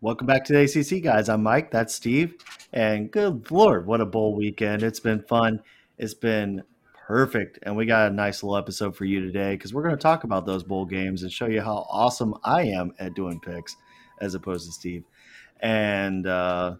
[0.00, 1.28] Welcome back to the ACC, guys.
[1.28, 1.72] I'm Mike.
[1.72, 2.36] That's Steve.
[2.72, 4.84] And good Lord, what a bowl weekend.
[4.84, 5.60] It's been fun.
[5.98, 6.62] It's been
[7.08, 7.58] perfect.
[7.64, 10.22] And we got a nice little episode for you today because we're going to talk
[10.22, 13.74] about those bowl games and show you how awesome I am at doing picks
[14.20, 15.02] as opposed to Steve.
[15.58, 16.76] And uh,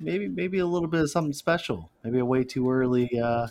[0.00, 1.90] maybe maybe a little bit of something special.
[2.02, 3.48] Maybe a way too early uh,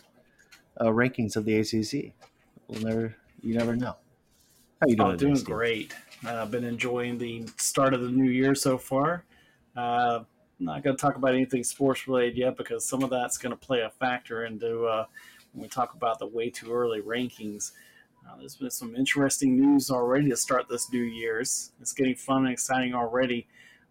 [0.77, 2.15] uh, rankings of the ACC.
[2.67, 3.97] We'll never, you never know.
[4.81, 5.11] How you doing?
[5.11, 5.93] Oh, doing great.
[6.23, 9.23] I've uh, been enjoying the start of the new year so far.
[9.75, 10.19] Uh,
[10.59, 13.57] not going to talk about anything sports related yet because some of that's going to
[13.57, 15.05] play a factor into uh,
[15.53, 17.71] when we talk about the way too early rankings.
[18.23, 21.71] Uh, there's been some interesting news already to start this new year's.
[21.81, 23.47] It's getting fun and exciting already,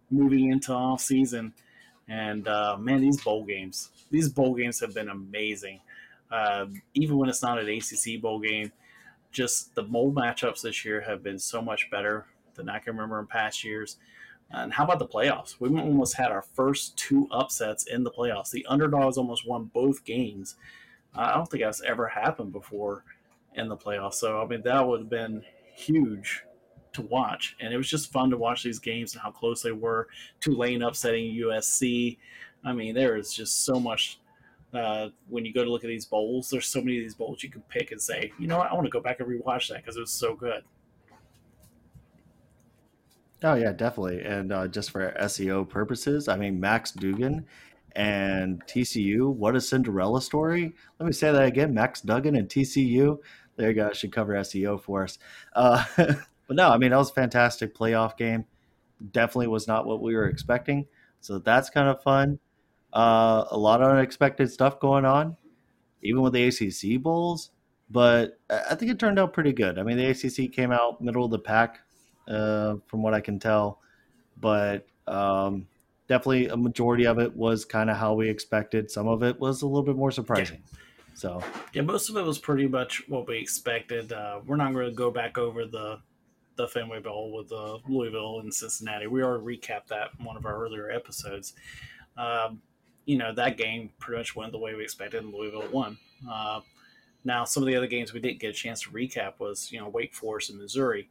[0.09, 1.53] moving into off season.
[2.07, 5.81] And uh, man, these bowl games, these bowl games have been amazing.
[6.31, 8.71] Uh, even when it's not an ACC bowl game,
[9.31, 13.19] just the mold matchups this year have been so much better than I can remember
[13.19, 13.97] in past years.
[14.51, 15.59] And how about the playoffs?
[15.59, 18.51] We almost had our first two upsets in the playoffs.
[18.51, 20.55] The underdogs almost won both games.
[21.15, 23.05] I don't think that's ever happened before
[23.55, 24.15] in the playoffs.
[24.15, 25.43] So, I mean, that would have been
[25.73, 26.43] huge
[26.93, 27.55] to watch.
[27.61, 30.07] And it was just fun to watch these games and how close they were.
[30.41, 32.17] Tulane upsetting USC.
[32.63, 34.19] I mean, there is just so much.
[34.73, 37.43] Uh, when you go to look at these bowls, there's so many of these bowls
[37.43, 39.67] you can pick and say, you know what, I want to go back and rewatch
[39.67, 40.63] that because it was so good.
[43.43, 44.21] Oh yeah, definitely.
[44.21, 47.45] And uh, just for SEO purposes, I mean Max Duggan
[47.95, 49.33] and TCU.
[49.33, 50.75] What a Cinderella story!
[50.99, 51.73] Let me say that again.
[51.73, 53.17] Max Duggan and TCU.
[53.55, 53.91] There you go.
[53.93, 55.17] Should cover SEO for us.
[55.53, 58.45] Uh, but no, I mean that was a fantastic playoff game.
[59.11, 60.85] Definitely was not what we were expecting.
[61.19, 62.39] So that's kind of fun.
[62.93, 65.37] Uh, a lot of unexpected stuff going on,
[66.01, 67.51] even with the ACC bowls.
[67.89, 69.77] But I think it turned out pretty good.
[69.77, 71.79] I mean, the ACC came out middle of the pack
[72.27, 73.79] uh, from what I can tell.
[74.39, 75.67] But um,
[76.07, 78.89] definitely a majority of it was kind of how we expected.
[78.89, 80.61] Some of it was a little bit more surprising.
[80.71, 80.79] Yeah.
[81.13, 81.43] So
[81.73, 84.11] yeah, most of it was pretty much what we expected.
[84.11, 85.99] Uh, we're not going to go back over the
[86.55, 89.07] the Fenway Bowl with uh, Louisville and Cincinnati.
[89.07, 91.53] We already recapped that in one of our earlier episodes.
[92.17, 92.61] Um,
[93.05, 95.97] you know that game pretty much went the way we expected, and Louisville won.
[96.29, 96.61] Uh,
[97.23, 99.79] now, some of the other games we didn't get a chance to recap was you
[99.79, 101.09] know Wake Forest and Missouri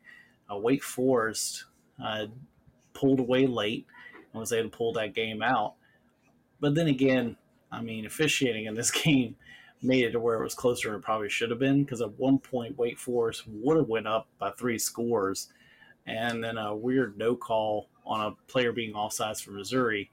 [0.50, 1.64] uh, Wake Forest
[2.02, 2.26] uh,
[2.92, 3.86] pulled away late
[4.32, 5.74] and was able to pull that game out.
[6.60, 7.36] But then again,
[7.70, 9.36] I mean, officiating in this game
[9.82, 12.18] made it to where it was closer than it probably should have been because at
[12.18, 15.48] one point Wake Forest would have went up by three scores,
[16.06, 20.10] and then a weird no call on a player being offsides for Missouri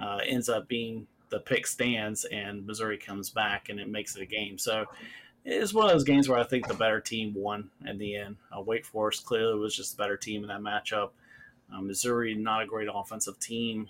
[0.00, 4.22] uh, ends up being the pick stands and Missouri comes back and it makes it
[4.22, 4.58] a game.
[4.58, 4.86] So
[5.44, 8.36] it's one of those games where I think the better team won in the end.
[8.54, 11.10] Uh, Wake Forest clearly was just the better team in that matchup.
[11.72, 13.88] Uh, Missouri, not a great offensive team,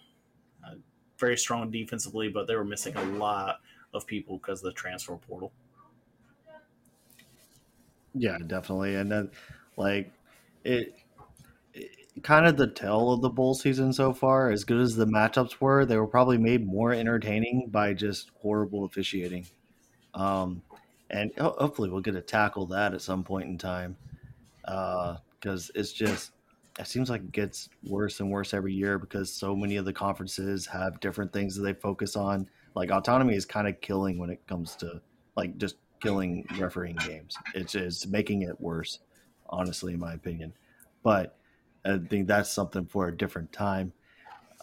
[0.67, 0.75] uh,
[1.19, 3.61] very strong defensively, but they were missing a lot
[3.95, 5.53] of people because of the transfer portal.
[8.15, 8.97] Yeah, definitely.
[8.97, 9.31] And then,
[9.77, 10.13] like,
[10.65, 10.95] it, it
[12.23, 15.61] kind of the tale of the bowl season so far, as good as the matchups
[15.61, 19.47] were, they were probably made more entertaining by just horrible officiating.
[20.15, 20.63] Um,
[21.11, 23.97] and hopefully we'll get to tackle that at some point in time
[24.63, 26.33] because uh, it's just
[26.79, 29.93] it seems like it gets worse and worse every year because so many of the
[29.93, 32.49] conferences have different things that they focus on.
[32.75, 35.01] Like autonomy is kind of killing when it comes to
[35.37, 37.37] like just killing refereeing games.
[37.55, 39.01] It's it's making it worse
[39.49, 40.53] honestly in my opinion.
[41.03, 41.38] But
[41.89, 43.93] i think that's something for a different time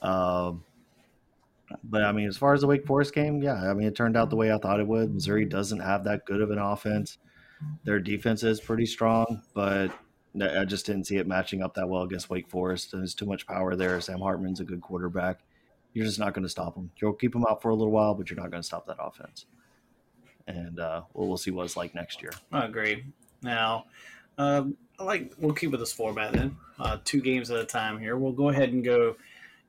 [0.02, 0.64] um,
[1.84, 4.16] but I mean, as far as the Wake Forest game, yeah, I mean, it turned
[4.16, 5.14] out the way I thought it would.
[5.14, 7.18] Missouri doesn't have that good of an offense.
[7.84, 9.92] Their defense is pretty strong, but
[10.40, 12.92] I just didn't see it matching up that well against Wake Forest.
[12.92, 14.00] There's too much power there.
[14.02, 15.40] Sam Hartman's a good quarterback.
[15.94, 16.92] You're just not going to stop them.
[17.02, 18.98] You'll keep them out for a little while, but you're not going to stop that
[19.00, 19.46] offense.
[20.46, 22.32] And uh, we'll, we'll see what it's like next year.
[22.52, 23.06] I agree.
[23.42, 23.86] Now,
[24.38, 26.56] um, Like we'll keep with this format then.
[26.80, 28.18] Uh, two games at a time here.
[28.18, 29.16] We'll go ahead and go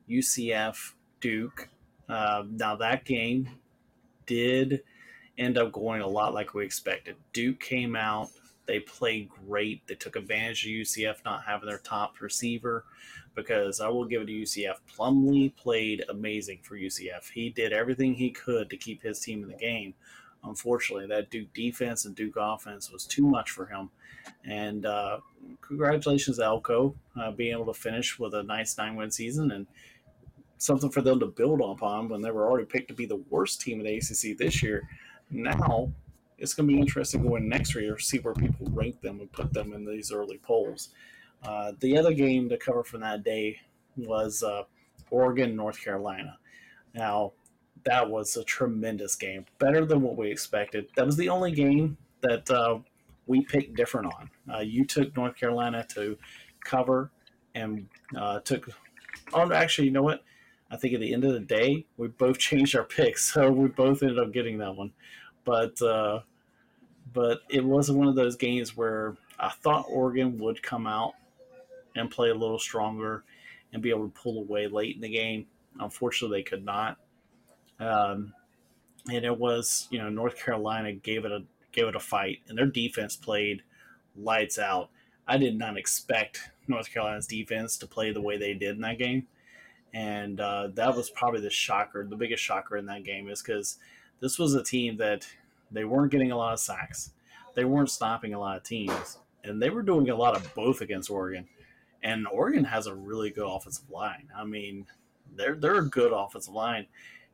[0.09, 1.69] UCF Duke
[2.09, 3.49] uh, now that game
[4.27, 4.83] did
[5.39, 7.17] end up going a lot like we expected.
[7.33, 8.31] Duke came out,
[8.67, 9.87] they played great.
[9.87, 12.85] They took advantage of UCF not having their top receiver
[13.35, 14.77] because I will give it to UCF.
[14.97, 17.31] Plumlee played amazing for UCF.
[17.33, 19.95] He did everything he could to keep his team in the game.
[20.45, 23.91] Unfortunately, that Duke defense and Duke offense was too much for him.
[24.45, 25.19] And uh,
[25.61, 29.67] congratulations, Elko, uh, being able to finish with a nice nine win season and
[30.59, 33.61] something for them to build upon when they were already picked to be the worst
[33.61, 34.89] team in the ACC this year.
[35.31, 35.93] Now
[36.39, 39.33] it's going to be interesting going next year to see where people rank them and
[39.33, 40.91] put them in these early polls.
[41.43, 43.59] Uh, the other game to cover from that day
[43.97, 44.63] was uh,
[45.11, 46.39] Oregon, North Carolina.
[46.95, 47.33] Now,
[47.87, 50.89] that was a tremendous game, better than what we expected.
[50.97, 52.81] That was the only game that uh,
[53.27, 54.31] we picked different on.
[54.53, 56.19] Uh, you took North Carolina to
[56.65, 57.11] cover
[57.55, 57.87] and
[58.17, 58.69] uh, took.
[59.33, 60.25] Oh, actually, you know what?
[60.71, 63.69] I think at the end of the day, we both changed our picks, so we
[63.69, 64.93] both ended up getting that one.
[65.45, 66.21] But uh,
[67.13, 71.15] but it wasn't one of those games where I thought Oregon would come out
[71.95, 73.25] and play a little stronger
[73.73, 75.47] and be able to pull away late in the game.
[75.79, 76.99] Unfortunately, they could not.
[77.79, 78.33] Um,
[79.11, 82.57] and it was, you know, North Carolina gave it a gave it a fight, and
[82.57, 83.63] their defense played
[84.17, 84.91] lights out.
[85.29, 88.99] I did not expect North Carolina's defense to play the way they did in that
[88.99, 89.27] game,
[89.93, 93.79] and uh, that was probably the shocker, the biggest shocker in that game, is because
[94.21, 95.27] this was a team that
[95.71, 97.11] they weren't getting a lot of sacks,
[97.55, 100.81] they weren't stopping a lot of teams, and they were doing a lot of both
[100.81, 101.47] against Oregon.
[102.03, 104.29] And Oregon has a really good offensive line.
[104.37, 104.87] I mean,
[105.35, 106.87] they're they're a good offensive line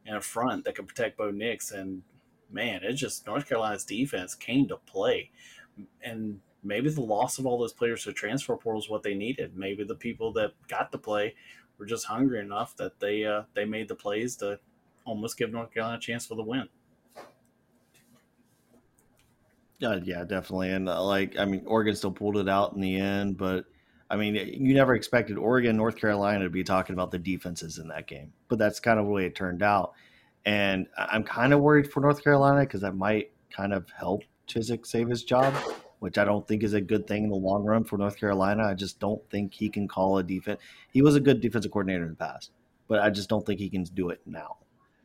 [0.06, 1.70] and a front that can protect Bo Nix.
[1.70, 2.02] And
[2.50, 5.30] man, it's just North Carolina's defense came to play.
[6.02, 9.56] And maybe the loss of all those players to transfer portal is what they needed.
[9.56, 11.34] Maybe the people that got to play
[11.78, 14.58] were just hungry enough that they uh, they made the plays to
[15.04, 16.68] almost give North Carolina a chance for the win.
[19.82, 20.70] Uh, yeah, definitely.
[20.70, 23.64] And uh, like, I mean, Oregon still pulled it out in the end, but
[24.12, 27.88] I mean, you never expected Oregon, North Carolina to be talking about the defenses in
[27.88, 29.94] that game, but that's kind of the way it turned out.
[30.44, 34.84] And I'm kind of worried for North Carolina because that might kind of help Chizik
[34.84, 35.54] save his job,
[36.00, 38.64] which I don't think is a good thing in the long run for North Carolina.
[38.64, 40.60] I just don't think he can call a defense.
[40.92, 42.50] He was a good defensive coordinator in the past,
[42.88, 44.58] but I just don't think he can do it now.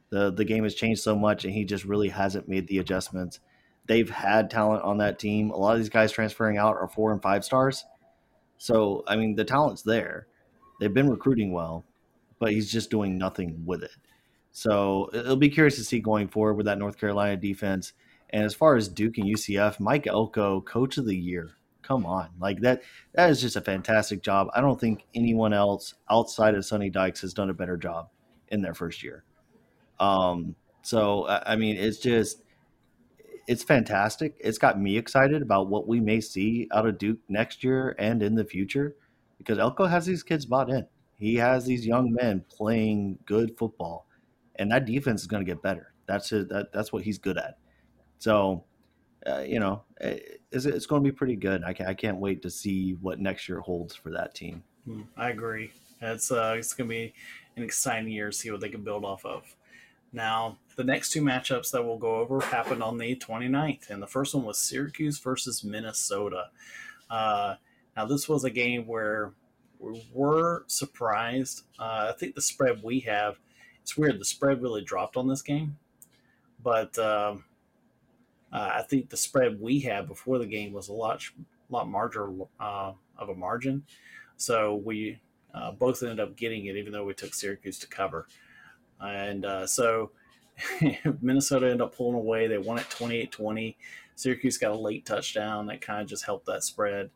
[0.09, 3.39] The the game has changed so much, and he just really hasn't made the adjustments.
[3.85, 5.51] They've had talent on that team.
[5.51, 7.85] A lot of these guys transferring out are four and five stars
[8.57, 10.27] so, I mean, the talent's there.
[10.79, 11.85] They've been recruiting well,
[12.39, 13.95] but he's just doing nothing with it.
[14.51, 17.93] So, it'll be curious to see going forward with that North Carolina defense.
[18.31, 21.51] And as far as Duke and UCF, Mike Elko, coach of the year.
[21.81, 22.29] Come on.
[22.37, 22.81] Like that
[23.13, 24.49] that is just a fantastic job.
[24.53, 28.09] I don't think anyone else outside of Sonny Dykes has done a better job
[28.49, 29.23] in their first year.
[29.97, 32.43] Um, so I mean, it's just
[33.47, 34.35] it's fantastic.
[34.39, 38.21] It's got me excited about what we may see out of Duke next year and
[38.21, 38.95] in the future
[39.37, 40.85] because Elko has these kids bought in.
[41.17, 44.07] He has these young men playing good football,
[44.57, 45.93] and that defense is going to get better.
[46.05, 46.49] That's it.
[46.49, 47.57] That, that's what he's good at.
[48.19, 48.65] So,
[49.25, 51.63] uh, you know, it, it's, it's, going to be pretty good.
[51.63, 54.63] I, can, I can't wait to see what next year holds for that team.
[54.85, 55.71] Hmm, I agree.
[56.01, 57.13] It's uh, it's going to be
[57.55, 59.43] an exciting year to see what they can build off of.
[60.13, 64.07] Now, the next two matchups that we'll go over happened on the 29th, and the
[64.07, 66.45] first one was Syracuse versus Minnesota.
[67.09, 67.55] Uh,
[67.97, 69.33] now, this was a game where
[69.79, 71.63] we were surprised.
[71.79, 73.39] Uh, I think the spread we have,
[73.81, 75.77] it's weird, the spread really dropped on this game,
[76.63, 77.43] but um,
[78.53, 81.23] uh, I think the spread we had before the game was a lot,
[81.71, 83.83] lot larger uh, of a margin.
[84.37, 85.19] So we
[85.55, 88.27] uh, both ended up getting it, even though we took Syracuse to cover.
[89.01, 90.11] And uh, so
[91.21, 92.47] Minnesota ended up pulling away.
[92.47, 93.77] They won it 28 20.
[94.15, 97.09] Syracuse got a late touchdown that kind of just helped that spread.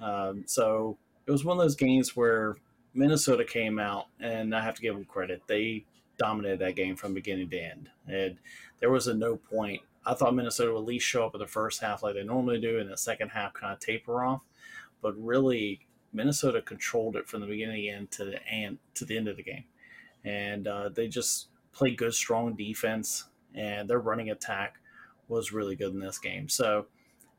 [0.00, 0.96] Um, so
[1.26, 2.56] it was one of those games where
[2.94, 5.42] Minnesota came out, and I have to give them credit.
[5.46, 5.84] They
[6.18, 7.90] dominated that game from beginning to end.
[8.06, 8.36] And
[8.80, 9.82] there was a no point.
[10.04, 12.60] I thought Minnesota would at least show up in the first half like they normally
[12.60, 14.42] do, and the second half kind of taper off.
[15.00, 15.80] But really,
[16.12, 19.42] Minnesota controlled it from the beginning end to the end to the end of the
[19.42, 19.64] game
[20.24, 23.24] and uh, they just play good, strong defense,
[23.54, 24.78] and their running attack
[25.28, 26.48] was really good in this game.
[26.48, 26.86] So,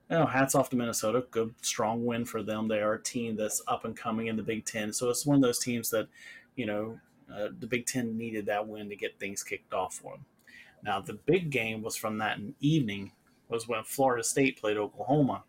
[0.10, 1.26] you know, hats off to Minnesota.
[1.32, 2.68] Good, strong win for them.
[2.68, 4.92] They are a team that's up and coming in the Big Ten.
[4.94, 6.08] So it's one of those teams that,
[6.56, 7.00] you know,
[7.34, 10.26] uh, the Big Ten needed that win to get things kicked off for them.
[10.84, 13.14] Now, the big game was from that evening
[13.48, 15.44] was when Florida State played Oklahoma.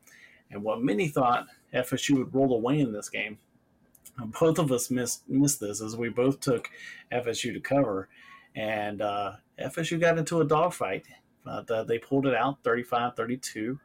[0.50, 3.38] And what many thought FSU would roll away in this game,
[4.40, 6.68] both of us missed missed this as we both took
[7.10, 8.08] FSU to cover,
[8.54, 11.06] and uh, FSU got into a dogfight.
[11.46, 13.78] Uh, they pulled it out 35-32.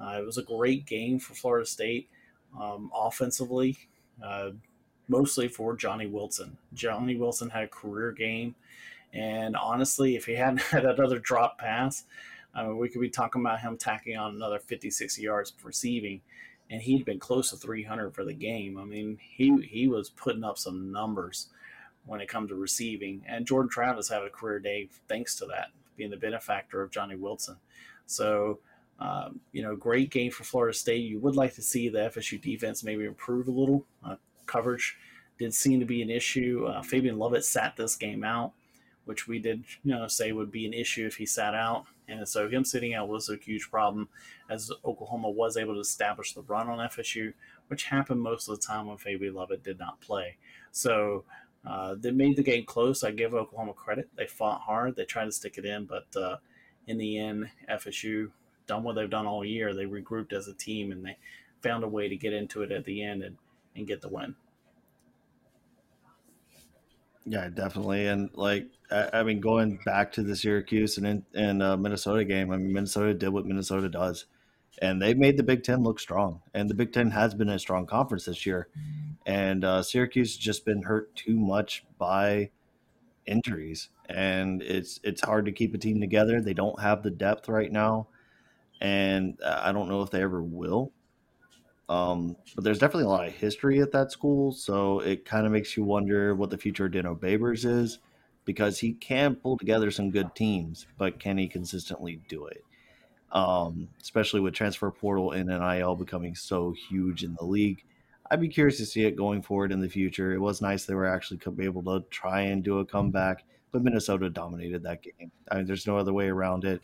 [0.00, 2.08] Uh, it was a great game for Florida State
[2.58, 3.76] um, offensively,
[4.24, 4.50] uh,
[5.08, 6.56] mostly for Johnny Wilson.
[6.72, 8.54] Johnny Wilson had a career game,
[9.12, 12.04] and honestly, if he hadn't had that other drop pass,
[12.54, 16.22] mean, we could be talking about him tacking on another 50, 60 yards receiving
[16.70, 18.78] and he'd been close to 300 for the game.
[18.78, 21.48] I mean, he he was putting up some numbers
[22.06, 25.68] when it comes to receiving, and Jordan Travis had a career day thanks to that,
[25.96, 27.56] being the benefactor of Johnny Wilson.
[28.06, 28.60] So,
[28.98, 31.04] um, you know, great game for Florida State.
[31.04, 33.84] You would like to see the FSU defense maybe improve a little.
[34.04, 34.96] Uh, coverage
[35.38, 36.66] did seem to be an issue.
[36.66, 38.52] Uh, Fabian Lovett sat this game out,
[39.04, 42.26] which we did you know say would be an issue if he sat out, and
[42.26, 44.08] so him sitting out was a huge problem,
[44.48, 47.34] as Oklahoma was able to establish the run on FSU,
[47.68, 50.36] which happened most of the time when Fabian Lovett did not play.
[50.72, 51.24] So.
[51.66, 53.02] Uh, they made the game close.
[53.02, 54.08] I give Oklahoma credit.
[54.16, 54.94] They fought hard.
[54.94, 56.36] They tried to stick it in, but uh,
[56.86, 58.30] in the end, FSU
[58.66, 59.74] done what they've done all year.
[59.74, 61.16] They regrouped as a team and they
[61.62, 63.36] found a way to get into it at the end and,
[63.74, 64.34] and get the win.
[67.24, 68.06] Yeah, definitely.
[68.06, 72.52] And like, I, I mean, going back to the Syracuse and, and uh, Minnesota game,
[72.52, 74.26] I mean, Minnesota did what Minnesota does,
[74.80, 76.42] and they made the Big Ten look strong.
[76.54, 78.68] And the Big Ten has been a strong conference this year.
[79.26, 82.50] And uh, Syracuse has just been hurt too much by
[83.26, 86.40] injuries, and it's it's hard to keep a team together.
[86.40, 88.06] They don't have the depth right now,
[88.80, 90.92] and I don't know if they ever will.
[91.88, 95.52] Um, but there's definitely a lot of history at that school, so it kind of
[95.52, 98.00] makes you wonder what the future of Dino Babers is,
[98.44, 102.64] because he can pull together some good teams, but can he consistently do it?
[103.32, 107.84] Um, especially with transfer portal and NIL becoming so huge in the league.
[108.30, 110.32] I'd be curious to see it going forward in the future.
[110.32, 114.30] It was nice they were actually able to try and do a comeback, but Minnesota
[114.30, 115.30] dominated that game.
[115.50, 116.82] I mean, there's no other way around it.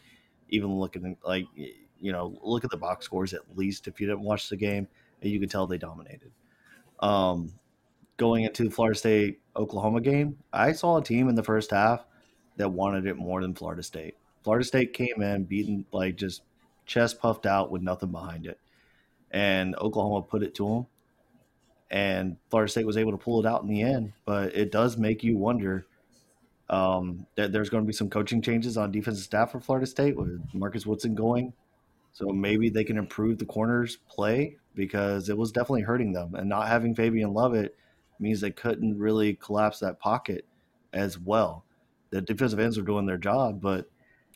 [0.49, 1.47] Even looking like
[2.03, 4.89] you know, look at the box scores at least if you didn't watch the game,
[5.23, 6.33] you could tell they dominated.
[6.99, 7.55] Um,
[8.17, 12.05] going into the Florida State Oklahoma game, I saw a team in the first half
[12.57, 14.17] that wanted it more than Florida State.
[14.43, 16.43] Florida State came in beaten like just
[16.87, 18.59] chest puffed out with nothing behind it,
[19.31, 20.87] and Oklahoma put it to them.
[21.93, 24.97] And Florida State was able to pull it out in the end, but it does
[24.97, 25.87] make you wonder
[26.71, 30.17] um, that there's going to be some coaching changes on defensive staff for Florida State
[30.17, 31.53] with Marcus Woodson going
[32.13, 36.35] so maybe they can improve the corners play because it was definitely hurting them.
[36.35, 37.75] And not having Fabian Lovett
[38.21, 40.45] means they couldn't really collapse that pocket
[40.93, 41.65] as well.
[42.11, 43.91] The defensive ends were doing their job, but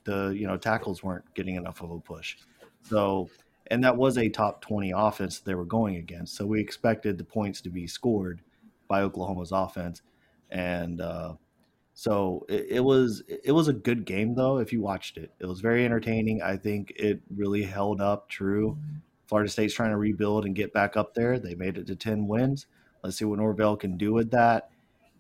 [0.05, 2.37] the you know tackles weren't getting enough of a push.
[2.83, 3.29] So
[3.69, 6.37] and that was a top 20 offense they were going against.
[6.37, 8.41] So we expected the points to be scored
[8.89, 10.03] by Oklahoma's offense.
[10.51, 11.35] And uh,
[11.95, 14.59] so it, it, was it was a good game though.
[14.59, 16.43] If you watched it, it was very entertaining.
[16.43, 18.79] I think it really held up true.
[19.27, 21.39] Florida State's trying to rebuild and get back up there.
[21.39, 22.67] They made it to ten wins.
[23.03, 24.71] Let's see what Norvell can do with that.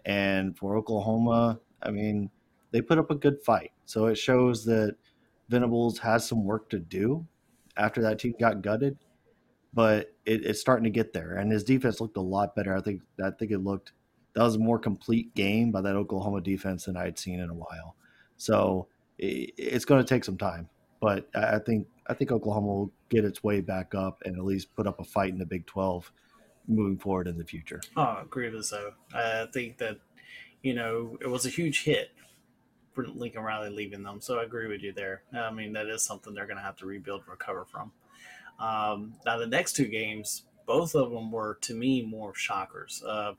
[0.04, 2.30] And for Oklahoma, I mean,
[2.70, 3.72] they put up a good fight.
[3.84, 4.96] So it shows that
[5.48, 7.26] Venables has some work to do
[7.76, 8.99] after that team got gutted,
[9.73, 11.37] but it, it's starting to get there.
[11.37, 12.76] And his defense looked a lot better.
[12.76, 13.92] I think I think it looked
[14.35, 17.49] that was a more complete game by that Oklahoma defense than I had seen in
[17.49, 17.97] a while.
[18.37, 20.68] So it, it's going to take some time,
[21.00, 24.75] but I think I think Oklahoma will get its way back up and at least
[24.75, 26.12] put up a fight in the Big Twelve
[26.68, 27.80] moving forward in the future.
[27.97, 28.92] Oh, I agree with so.
[29.14, 29.99] I think that
[30.62, 32.11] you know it was a huge hit
[32.96, 35.22] Lincoln Riley leaving them, so I agree with you there.
[35.32, 37.92] I mean that is something they're going to have to rebuild and recover from.
[38.58, 43.02] Um, now the next two games, both of them were to me more shockers.
[43.06, 43.34] Uh,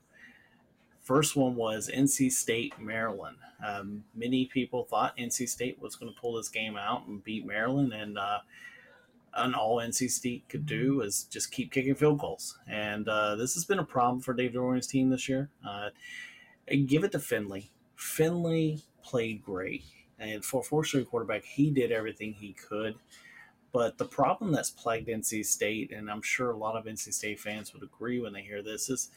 [1.08, 3.38] First one was NC State, Maryland.
[3.66, 7.46] Um, many people thought NC State was going to pull this game out and beat
[7.46, 8.40] Maryland, and uh,
[9.34, 12.58] and all NC State could do was just keep kicking field goals.
[12.68, 15.48] And uh, this has been a problem for Dave Doeren's team this year.
[15.66, 15.88] Uh,
[16.84, 17.70] give it to Finley.
[17.96, 19.84] Finley played great,
[20.18, 22.94] and for a four-star quarterback, he did everything he could.
[23.72, 27.40] But the problem that's plagued NC State, and I'm sure a lot of NC State
[27.40, 29.10] fans would agree when they hear this, is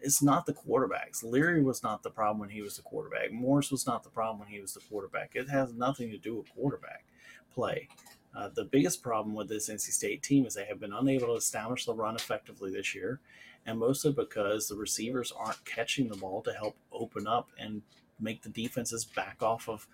[0.00, 1.22] it's not the quarterbacks.
[1.22, 3.32] Leary was not the problem when he was the quarterback.
[3.32, 5.32] Morris was not the problem when he was the quarterback.
[5.34, 7.04] It has nothing to do with quarterback
[7.52, 7.88] play.
[8.34, 11.34] Uh, the biggest problem with this NC State team is they have been unable to
[11.34, 13.20] establish the run effectively this year,
[13.66, 17.82] and mostly because the receivers aren't catching the ball to help open up and
[18.20, 19.86] make the defenses back off of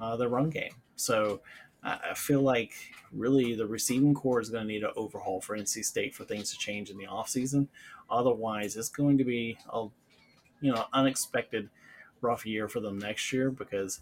[0.00, 0.74] uh, the run game.
[0.96, 1.40] So
[1.84, 2.72] I feel like
[3.12, 6.50] really the receiving corps is going to need an overhaul for NC State for things
[6.50, 7.68] to change in the offseason.
[8.08, 9.86] Otherwise, it's going to be a
[10.62, 11.68] you know unexpected
[12.22, 14.00] rough year for them next year because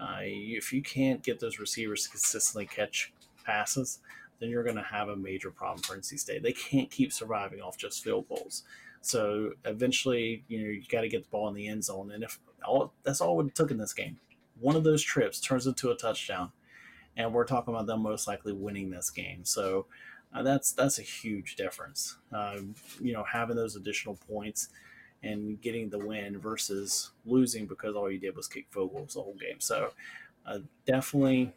[0.00, 3.12] uh, if you can't get those receivers to consistently catch
[3.44, 3.98] passes,
[4.38, 6.44] then you're going to have a major problem for NC State.
[6.44, 8.62] They can't keep surviving off just field goals.
[9.02, 12.22] So eventually, you know, you got to get the ball in the end zone, and
[12.22, 14.18] if all that's all it took in this game,
[14.60, 16.52] one of those trips turns into a touchdown
[17.16, 19.44] and we're talking about them most likely winning this game.
[19.44, 19.86] So
[20.34, 22.16] uh, that's that's a huge difference.
[22.32, 22.58] Uh,
[23.00, 24.68] you know, having those additional points
[25.22, 29.20] and getting the win versus losing because all you did was kick field goals the
[29.20, 29.60] whole game.
[29.60, 29.90] So
[30.46, 31.52] uh, definitely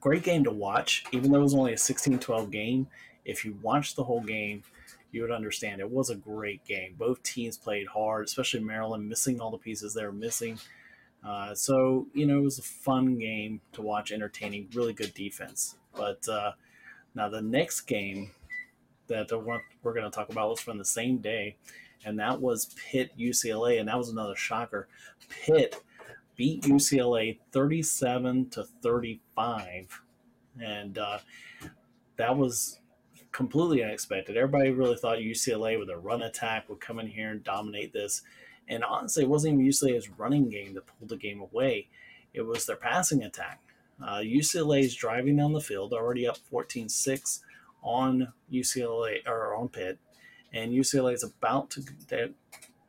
[0.00, 2.86] great game to watch, even though it was only a 16-12 game.
[3.24, 4.62] If you watch the whole game,
[5.10, 6.94] you would understand it was a great game.
[6.98, 10.58] Both teams played hard, especially Maryland missing all the pieces they were missing.
[11.24, 15.76] Uh, so you know it was a fun game to watch, entertaining, really good defense.
[15.96, 16.52] But uh,
[17.14, 18.30] now the next game
[19.08, 19.30] that
[19.82, 21.56] we're going to talk about was from the same day,
[22.04, 24.88] and that was Pitt UCLA, and that was another shocker.
[25.28, 25.82] Pitt
[26.36, 30.02] beat UCLA 37 to 35,
[30.62, 31.18] and uh,
[32.16, 32.77] that was
[33.38, 34.36] completely unexpected.
[34.36, 38.22] Everybody really thought UCLA with a run attack would come in here and dominate this.
[38.66, 41.86] And honestly, it wasn't even UCLA's running game that pulled the game away.
[42.34, 43.60] It was their passing attack.
[44.02, 47.40] Uh, UCLA is driving down the field, already up 14 6
[47.80, 50.00] on UCLA or on Pitt.
[50.52, 51.84] And UCLA is about to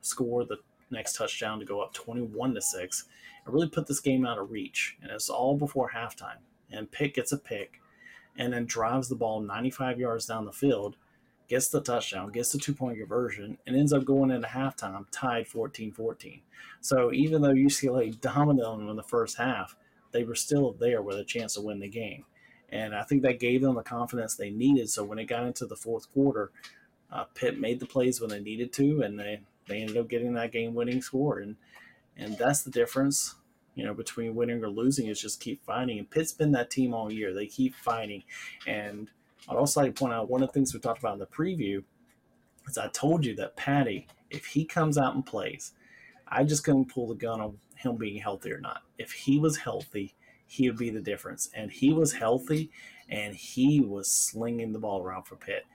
[0.01, 0.57] score the
[0.89, 3.03] next touchdown to go up 21 to 6
[3.45, 4.97] and really put this game out of reach.
[5.03, 6.41] And it's all before halftime.
[6.71, 7.79] And Pitt gets a pick
[8.39, 10.95] and then drives the ball 95 yards down the field,
[11.49, 15.47] gets the touchdown, gets the two point conversion, and ends up going into halftime tied
[15.47, 16.41] 14 14.
[16.81, 19.75] So even though UCLA dominated them in the first half,
[20.11, 22.25] they were still there with a chance to win the game.
[22.71, 24.89] And I think that gave them the confidence they needed.
[24.89, 26.51] So when it got into the fourth quarter,
[27.11, 30.33] uh, Pitt made the plays when they needed to, and they, they ended up getting
[30.33, 31.39] that game winning score.
[31.39, 31.57] And
[32.15, 33.35] and that's the difference,
[33.75, 35.99] you know, between winning or losing is just keep fighting.
[35.99, 37.33] And Pitt's been that team all year.
[37.33, 38.23] They keep fighting.
[38.67, 39.09] And
[39.47, 41.25] I'd also like to point out one of the things we talked about in the
[41.25, 41.83] preview
[42.67, 45.73] is I told you that Patti, if he comes out and plays,
[46.27, 48.81] I just couldn't pull the gun on him being healthy or not.
[48.97, 51.49] If he was healthy, he would be the difference.
[51.55, 52.71] And he was healthy
[53.07, 55.65] and he was slinging the ball around for Pitt.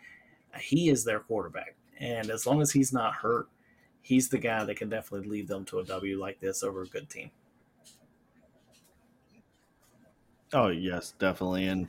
[0.61, 1.77] He is their quarterback.
[1.99, 3.49] And as long as he's not hurt,
[4.03, 6.87] he's the guy that can definitely lead them to a W like this over a
[6.87, 7.31] good team.
[10.55, 11.67] Oh, yes, definitely.
[11.67, 11.89] And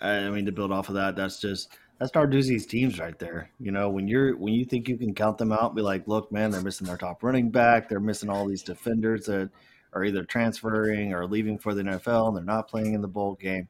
[0.00, 3.50] I mean, to build off of that, that's just that's Narduzzi's teams right there.
[3.58, 6.30] You know, when you're when you think you can count them out, be like, look,
[6.30, 9.48] man, they're missing their top running back, they're missing all these defenders that
[9.94, 13.34] are either transferring or leaving for the NFL, and they're not playing in the bowl
[13.34, 13.68] game.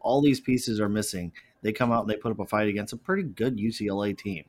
[0.00, 1.32] All these pieces are missing.
[1.62, 4.44] They come out and they put up a fight against a pretty good UCLA team.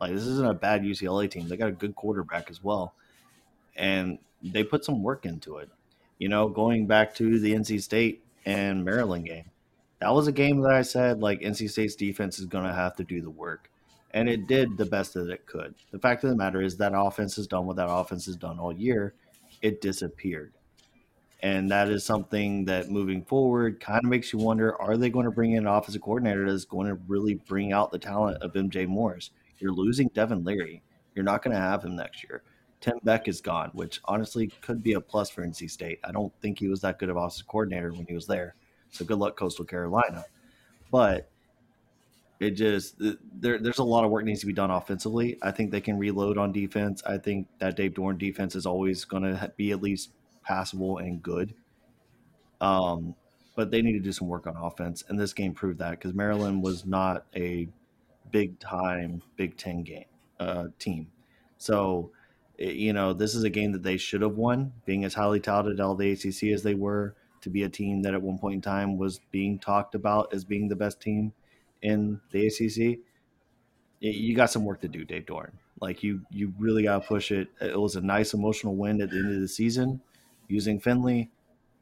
[0.00, 1.48] Like this isn't a bad UCLA team.
[1.48, 2.94] They got a good quarterback as well,
[3.76, 5.70] and they put some work into it.
[6.18, 9.44] You know, going back to the NC State and Maryland game
[10.02, 12.96] that was a game that I said like NC State's defense is going to have
[12.96, 13.70] to do the work,
[14.10, 15.76] and it did the best that it could.
[15.92, 18.58] The fact of the matter is that offense has done what that offense has done
[18.58, 19.14] all year.
[19.62, 20.54] It disappeared,
[21.40, 25.26] and that is something that moving forward kind of makes you wonder: Are they going
[25.26, 28.54] to bring in an offensive coordinator that's going to really bring out the talent of
[28.54, 29.30] MJ Morris?
[29.60, 30.82] You're losing Devin Leary.
[31.14, 32.42] You're not going to have him next year.
[32.82, 36.00] Tim Beck is gone, which honestly could be a plus for NC State.
[36.04, 38.56] I don't think he was that good of offensive coordinator when he was there.
[38.90, 40.24] So good luck, Coastal Carolina.
[40.90, 41.30] But
[42.40, 45.38] it just there, there's a lot of work needs to be done offensively.
[45.42, 47.02] I think they can reload on defense.
[47.06, 50.10] I think that Dave Doeren defense is always going to be at least
[50.42, 51.54] passable and good.
[52.60, 53.14] Um,
[53.54, 56.14] but they need to do some work on offense, and this game proved that because
[56.14, 57.68] Maryland was not a
[58.32, 60.06] big time Big Ten game
[60.40, 61.06] uh, team.
[61.58, 62.10] So,
[62.62, 65.80] you know, this is a game that they should have won, being as highly touted
[65.80, 68.60] all the ACC as they were to be a team that at one point in
[68.60, 71.32] time was being talked about as being the best team
[71.82, 73.00] in the ACC.
[74.00, 75.52] You got some work to do, Dave Doeren.
[75.80, 77.48] Like you, you really got to push it.
[77.60, 80.00] It was a nice emotional win at the end of the season
[80.46, 81.30] using Finley,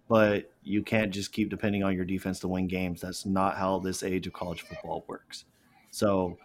[0.08, 3.02] but you can't just keep depending on your defense to win games.
[3.02, 5.44] That's not how this age of college football works.
[5.90, 6.38] So,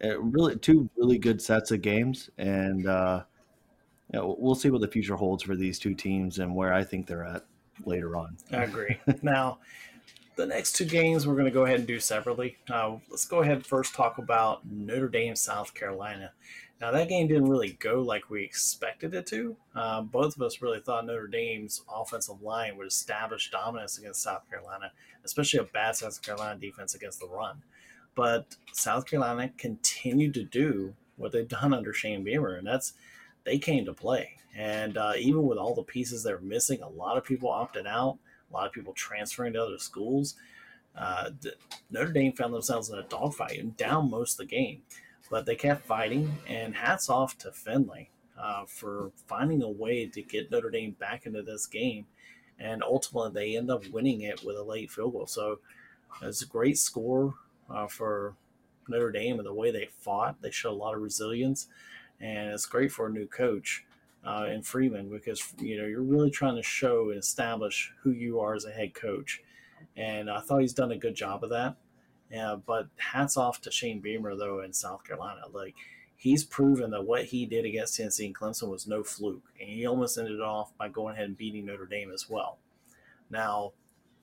[0.00, 3.24] really, two really good sets of games, and uh,
[4.12, 6.84] you know, we'll see what the future holds for these two teams and where I
[6.84, 7.44] think they're at
[7.84, 8.36] later on.
[8.52, 8.98] I agree.
[9.22, 9.58] now,
[10.36, 12.56] the next two games we're going to go ahead and do separately.
[12.70, 16.32] Uh, let's go ahead and first talk about Notre Dame, South Carolina.
[16.80, 19.56] Now, that game didn't really go like we expected it to.
[19.74, 24.48] Uh, both of us really thought Notre Dame's offensive line would establish dominance against South
[24.50, 24.90] Carolina,
[25.24, 27.62] especially a bad South Carolina defense against the run.
[28.14, 32.94] But South Carolina continued to do what they've done under Shane Beamer, and that's
[33.44, 34.36] they came to play.
[34.56, 38.18] And uh, even with all the pieces they're missing, a lot of people opted out,
[38.50, 40.34] a lot of people transferring to other schools.
[40.96, 41.30] Uh,
[41.90, 44.82] Notre Dame found themselves in a dogfight and down most of the game,
[45.30, 46.34] but they kept fighting.
[46.46, 51.24] And hats off to Finley uh, for finding a way to get Notre Dame back
[51.24, 52.06] into this game.
[52.58, 55.26] And ultimately, they end up winning it with a late field goal.
[55.26, 55.60] So
[56.20, 57.34] it's a great score
[57.70, 58.34] uh, for
[58.88, 60.42] Notre Dame and the way they fought.
[60.42, 61.68] They showed a lot of resilience,
[62.22, 63.84] and it's great for a new coach
[64.24, 68.40] uh, in Freeman because you know you're really trying to show and establish who you
[68.40, 69.42] are as a head coach,
[69.96, 71.76] and I thought he's done a good job of that.
[72.30, 75.42] Yeah, but hats off to Shane Beamer though in South Carolina.
[75.52, 75.74] Like
[76.16, 79.84] he's proven that what he did against Tennessee and Clemson was no fluke, and he
[79.84, 82.58] almost ended off by going ahead and beating Notre Dame as well.
[83.28, 83.72] Now,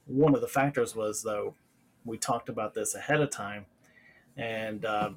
[0.06, 1.56] one of the factors was though
[2.06, 3.66] we talked about this ahead of time,
[4.38, 5.12] and uh,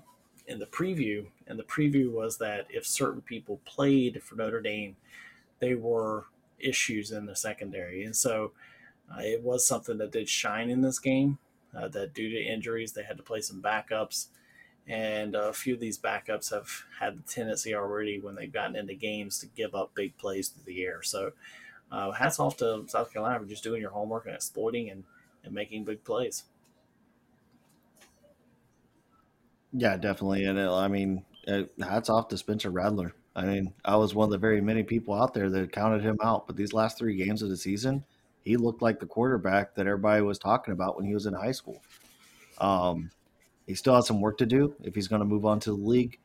[0.47, 4.97] in the preview, and the preview was that if certain people played for Notre Dame,
[5.61, 6.27] they were
[6.59, 8.53] issues in the secondary, and so
[9.13, 11.39] uh, it was something that did shine in this game
[11.77, 14.29] uh, that due to injuries they had to play some backups,
[14.87, 16.69] and a few of these backups have
[17.01, 20.65] had the tendency already when they've gotten into games to give up big plays through
[20.65, 21.03] the air.
[21.03, 21.33] So,
[21.91, 25.05] uh, hats off to South Carolina for just doing your homework and exploiting and,
[25.45, 26.45] and making big plays.
[29.73, 30.45] Yeah, definitely.
[30.45, 33.15] And uh, I mean, uh, hats off to Spencer Rattler.
[33.35, 36.19] I mean, I was one of the very many people out there that counted him
[36.23, 38.05] out, but these last three games of the season,
[38.45, 41.53] he looked like the quarterback that everybody was talking about when he was in high
[41.53, 41.83] school.
[42.59, 43.11] Um,
[43.67, 45.77] he still has some work to do if he's going to move on to the
[45.77, 46.19] league,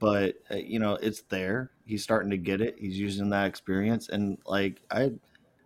[0.00, 1.70] but uh, you know it's there.
[1.86, 2.76] He's starting to get it.
[2.78, 5.12] He's using that experience, and like I,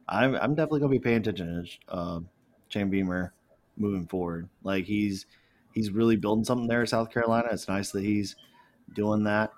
[0.08, 2.20] I'm, I'm definitely going to be paying attention to uh,
[2.68, 3.32] Shane Beamer
[3.76, 4.48] moving forward.
[4.62, 5.26] Like he's
[5.74, 7.48] he's really building something there at South Carolina.
[7.52, 8.36] It's nice that he's
[8.94, 9.52] doing that.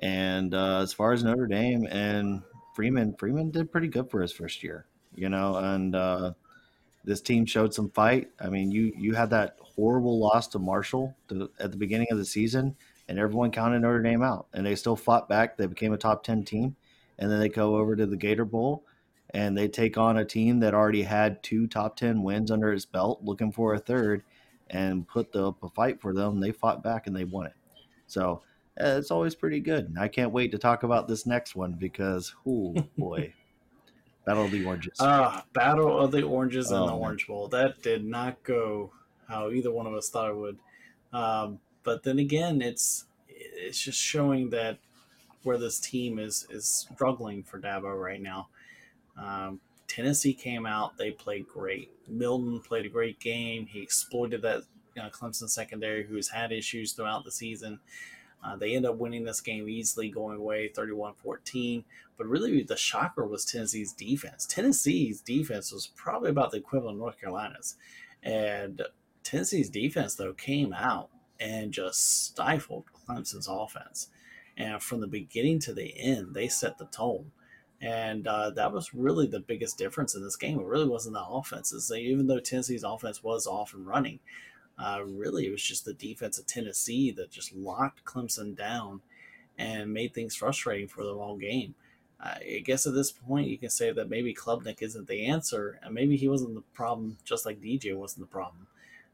[0.00, 2.42] And uh, as far as Notre Dame and
[2.74, 4.86] Freeman, Freeman did pretty good for his first year
[5.18, 6.32] you know, and uh,
[7.04, 8.30] this team showed some fight.
[8.40, 12.18] I mean, you you had that horrible loss to Marshall to, at the beginning of
[12.18, 12.76] the season,
[13.08, 15.56] and everyone counted Notre Dame out, and they still fought back.
[15.56, 16.76] They became a top ten team,
[17.18, 18.84] and then they go over to the Gator Bowl,
[19.30, 22.86] and they take on a team that already had two top ten wins under its
[22.86, 24.22] belt, looking for a third,
[24.70, 26.40] and put the, up a fight for them.
[26.40, 27.54] They fought back and they won it.
[28.06, 28.42] So
[28.80, 29.94] uh, it's always pretty good.
[29.98, 33.34] I can't wait to talk about this next one because, oh boy.
[34.26, 34.98] Battle of the Oranges.
[35.00, 36.94] Ah, Battle of the Oranges oh, and the.
[36.94, 37.48] Orange Bowl.
[37.48, 38.92] That did not go
[39.26, 40.58] how either one of us thought it would.
[41.12, 44.78] Um, but then again, it's it's just showing that
[45.44, 48.48] where this team is is struggling for Dabo right now.
[49.16, 51.90] Um, Tennessee came out; they played great.
[52.06, 53.66] Milton played a great game.
[53.66, 54.62] He exploited that
[54.94, 57.80] you know, Clemson secondary, who's had issues throughout the season.
[58.44, 61.84] Uh, they end up winning this game easily, going away 31 14.
[62.16, 64.46] But really, the shocker was Tennessee's defense.
[64.46, 67.76] Tennessee's defense was probably about the equivalent of North Carolina's.
[68.22, 68.82] And
[69.22, 74.08] Tennessee's defense, though, came out and just stifled Clemson's offense.
[74.56, 77.30] And from the beginning to the end, they set the tone.
[77.80, 80.58] And uh, that was really the biggest difference in this game.
[80.58, 81.92] It really wasn't the offenses.
[81.92, 84.18] Even though Tennessee's offense was off and running,
[84.78, 89.00] uh, really, it was just the defense of Tennessee that just locked Clemson down
[89.56, 91.74] and made things frustrating for the long game.
[92.20, 95.94] I guess at this point, you can say that maybe Klubnik isn't the answer, and
[95.94, 98.66] maybe he wasn't the problem, just like DJ wasn't the problem.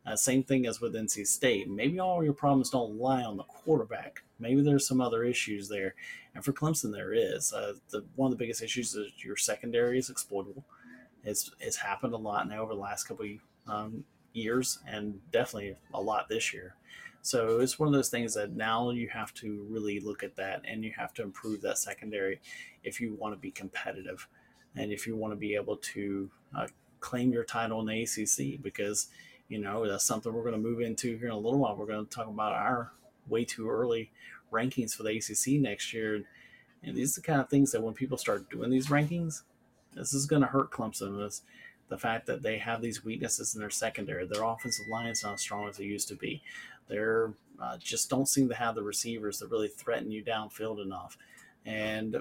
[0.07, 1.69] Uh, same thing as with NC State.
[1.69, 4.23] Maybe all your problems don't lie on the quarterback.
[4.39, 5.95] Maybe there's some other issues there,
[6.35, 7.53] and for Clemson, there is.
[7.53, 10.65] Uh, the one of the biggest issues is your secondary is exploitable.
[11.25, 13.27] It's it's happened a lot now over the last couple
[13.67, 16.75] um, years and definitely a lot this year.
[17.23, 20.61] So it's one of those things that now you have to really look at that
[20.69, 22.39] and you have to improve that secondary
[22.83, 24.29] if you want to be competitive
[24.77, 26.67] and if you want to be able to uh,
[27.01, 29.09] claim your title in the ACC because
[29.49, 31.77] you know that's something we're going to move into here in a little while.
[31.77, 32.93] We're going to talk about our
[33.29, 34.11] way too early
[34.53, 36.23] rankings for the ACC next year.
[36.83, 39.43] And these are the kind of things that when people start doing these rankings,
[39.95, 41.19] this is going to hurt Clemson.
[41.19, 41.43] This
[41.89, 44.27] the fact that they have these weaknesses in their secondary.
[44.27, 46.43] Their offensive line is not as strong as it used to be.
[46.89, 51.17] They're uh, just don't seem to have the receivers that really threaten you downfield enough.
[51.65, 52.17] And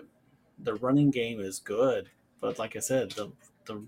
[0.59, 2.09] the running game is good,
[2.39, 3.31] but like I said, the
[3.65, 3.83] the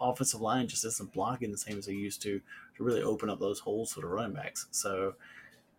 [0.00, 2.40] offensive line just isn't blocking the same as they used to
[2.76, 4.66] to really open up those holes for the running backs.
[4.70, 5.14] So,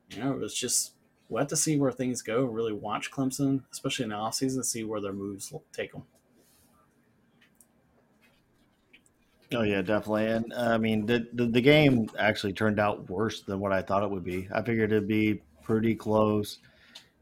[0.09, 0.93] you know, it's just
[1.29, 2.43] we'll have to see where things go.
[2.43, 6.03] Really watch Clemson, especially in the offseason, see where their moves take them.
[9.51, 10.27] Oh yeah, definitely.
[10.27, 14.03] And I mean, the, the, the game actually turned out worse than what I thought
[14.03, 14.47] it would be.
[14.51, 16.59] I figured it'd be pretty close.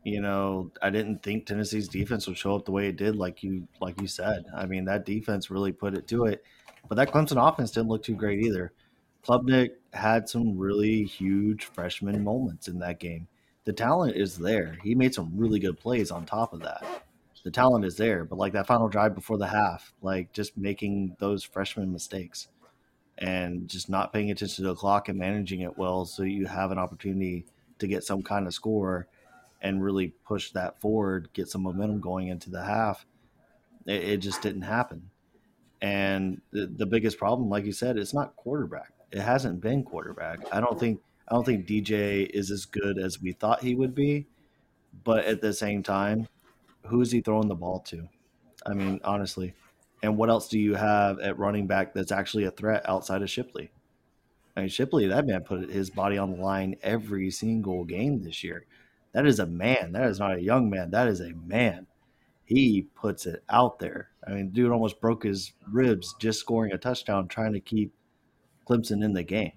[0.04, 3.44] You know, I didn't think Tennessee's defense would show up the way it did, like
[3.44, 4.46] you like you said.
[4.56, 6.44] I mean, that defense really put it to it.
[6.88, 8.72] But that Clemson offense didn't look too great either.
[9.28, 13.28] Klubnik had some really huge freshman moments in that game.
[13.66, 14.78] The talent is there.
[14.84, 16.84] He made some really good plays on top of that
[17.48, 21.16] the talent is there, but like that final drive before the half, like just making
[21.18, 22.50] those freshman mistakes
[23.18, 26.72] and just not paying attention to the clock and managing it well so you have
[26.72, 27.46] an opportunity
[27.80, 29.08] to get some kind of score
[29.62, 33.06] and really push that forward, get some momentum going into the half.
[33.86, 35.10] It, it just didn't happen.
[35.82, 38.94] And the, the biggest problem, like you said, it's not quarterback.
[39.12, 40.40] It hasn't been quarterback.
[40.52, 43.94] I don't think I don't think DJ is as good as we thought he would
[43.94, 44.28] be,
[45.04, 46.28] but at the same time,
[46.86, 48.08] who is he throwing the ball to?
[48.66, 49.54] I mean, honestly,
[50.04, 53.30] and what else do you have at running back that's actually a threat outside of
[53.30, 53.72] Shipley?
[54.56, 58.44] I mean, Shipley, that man put his body on the line every single game this
[58.44, 58.66] year.
[59.14, 59.94] That is a man.
[59.94, 60.92] That is not a young man.
[60.92, 61.87] That is a man.
[62.48, 64.12] He puts it out there.
[64.26, 67.94] I mean, dude almost broke his ribs just scoring a touchdown trying to keep
[68.66, 69.52] Clemson in the game.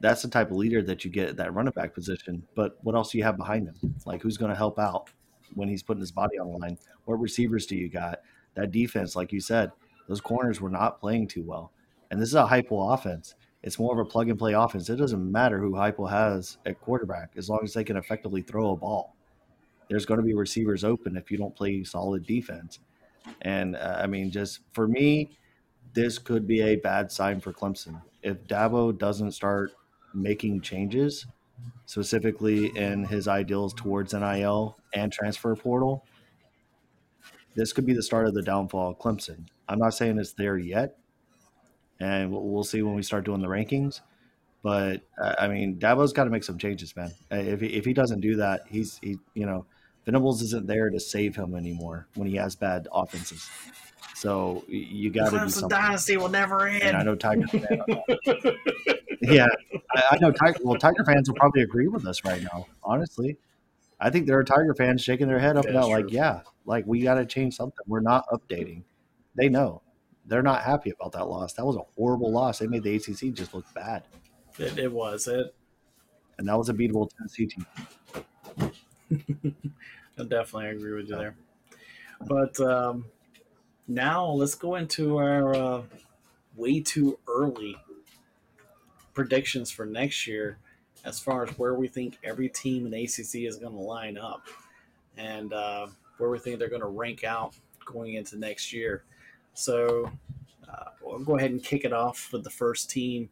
[0.00, 2.42] That's the type of leader that you get at that running back position.
[2.54, 3.94] But what else do you have behind him?
[4.06, 5.10] Like, who's going to help out
[5.52, 6.78] when he's putting his body on the line?
[7.04, 8.20] What receivers do you got?
[8.54, 9.70] That defense, like you said,
[10.08, 11.72] those corners were not playing too well.
[12.10, 13.34] And this is a Heupel offense.
[13.62, 14.88] It's more of a plug and play offense.
[14.88, 18.70] It doesn't matter who Heupel has at quarterback as long as they can effectively throw
[18.70, 19.14] a ball.
[19.88, 22.80] There's going to be receivers open if you don't play solid defense.
[23.42, 25.30] And uh, I mean, just for me,
[25.94, 28.00] this could be a bad sign for Clemson.
[28.22, 29.72] If Dabo doesn't start
[30.14, 31.26] making changes,
[31.86, 36.04] specifically in his ideals towards NIL and transfer portal,
[37.54, 39.46] this could be the start of the downfall of Clemson.
[39.68, 40.96] I'm not saying it's there yet,
[42.00, 44.00] and we'll see when we start doing the rankings.
[44.62, 47.12] But uh, I mean, Dabo's got to make some changes, man.
[47.32, 49.66] Uh, if he, if he doesn't do that, he's he you know,
[50.08, 53.46] Venables isn't there to save him anymore when he has bad offenses.
[54.14, 55.68] So you got to do something.
[55.68, 56.82] dynasty will never end.
[56.82, 57.46] And I know Tiger.
[57.46, 57.82] Fan,
[58.26, 58.34] uh,
[59.20, 59.48] yeah,
[59.94, 60.60] I, I, know Tiger.
[60.64, 62.68] Well, Tiger fans will probably agree with us right now.
[62.82, 63.36] Honestly,
[64.00, 66.40] I think there are Tiger fans shaking their head up yeah, and out, like, yeah,
[66.64, 67.84] like we got to change something.
[67.86, 68.84] We're not updating.
[69.34, 69.82] They know
[70.24, 71.52] they're not happy about that loss.
[71.52, 72.60] That was a horrible loss.
[72.60, 74.04] They made the ACC just look bad.
[74.58, 75.54] It, it was it,
[76.38, 77.66] and that was a beatable Tennessee team.
[80.18, 81.34] I definitely agree with you there.
[82.26, 83.04] But um,
[83.86, 85.82] now let's go into our uh,
[86.56, 87.76] way too early
[89.14, 90.58] predictions for next year,
[91.04, 94.46] as far as where we think every team in ACC is going to line up,
[95.16, 95.86] and uh,
[96.18, 99.04] where we think they're going to rank out going into next year.
[99.54, 100.10] So
[100.68, 103.30] uh, we'll go ahead and kick it off with the first team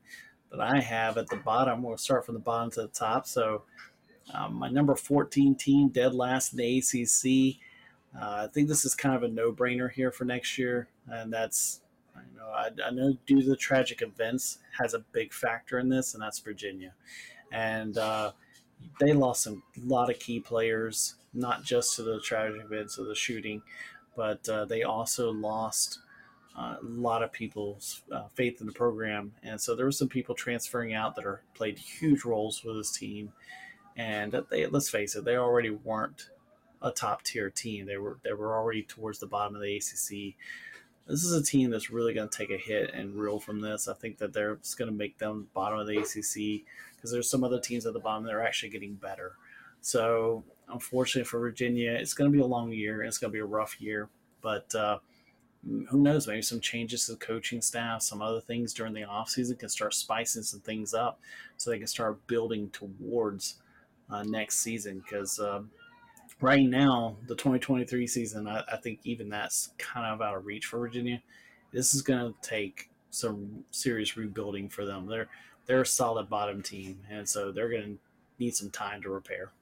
[0.51, 1.83] that I have at the bottom.
[1.83, 3.27] We'll start from the bottom to the top.
[3.27, 3.63] So
[4.33, 7.61] um, my number 14 team, dead last in the ACC.
[8.19, 11.81] Uh, I think this is kind of a no-brainer here for next year, and that's
[12.17, 15.89] I know I, I, know due to the tragic events has a big factor in
[15.89, 16.95] this, and that's Virginia,
[17.53, 18.33] and uh,
[19.01, 23.15] they lost a lot of key players, not just to the tragic events of the
[23.15, 23.63] shooting,
[24.17, 25.99] but uh, they also lost
[26.59, 30.09] uh, a lot of people's uh, faith in the program, and so there were some
[30.09, 33.31] people transferring out that are played huge roles for this team,
[33.97, 36.29] and they let's face it, they already weren't
[36.83, 37.87] a top tier team.
[37.87, 40.35] They were they were already towards the bottom of the ACC.
[41.07, 43.87] This is a team that's really going to take a hit and reel from this.
[43.87, 46.65] I think that they're just going to make them bottom of the ACC
[46.97, 49.35] because there's some other teams at the bottom that are actually getting better.
[49.83, 53.41] So unfortunately for Virginia, it's going to be a long year it's going to be
[53.41, 54.09] a rough year,
[54.43, 54.75] but.
[54.75, 54.99] Uh,
[55.89, 59.59] who knows, maybe some changes to the coaching staff, some other things during the offseason
[59.59, 61.19] can start spicing some things up
[61.57, 63.57] so they can start building towards
[64.11, 64.99] uh, next season.
[64.99, 65.71] Because um,
[66.41, 70.67] right now, the 2023 season, I, I, think even that's kind of out of reach
[70.67, 71.23] for Virginia.
[71.73, 75.07] This is going to take some serious rebuilding for them.
[75.07, 75.29] They're
[75.67, 77.99] they're a solid bottom team, and so they're going to
[78.39, 79.53] need some time to repair.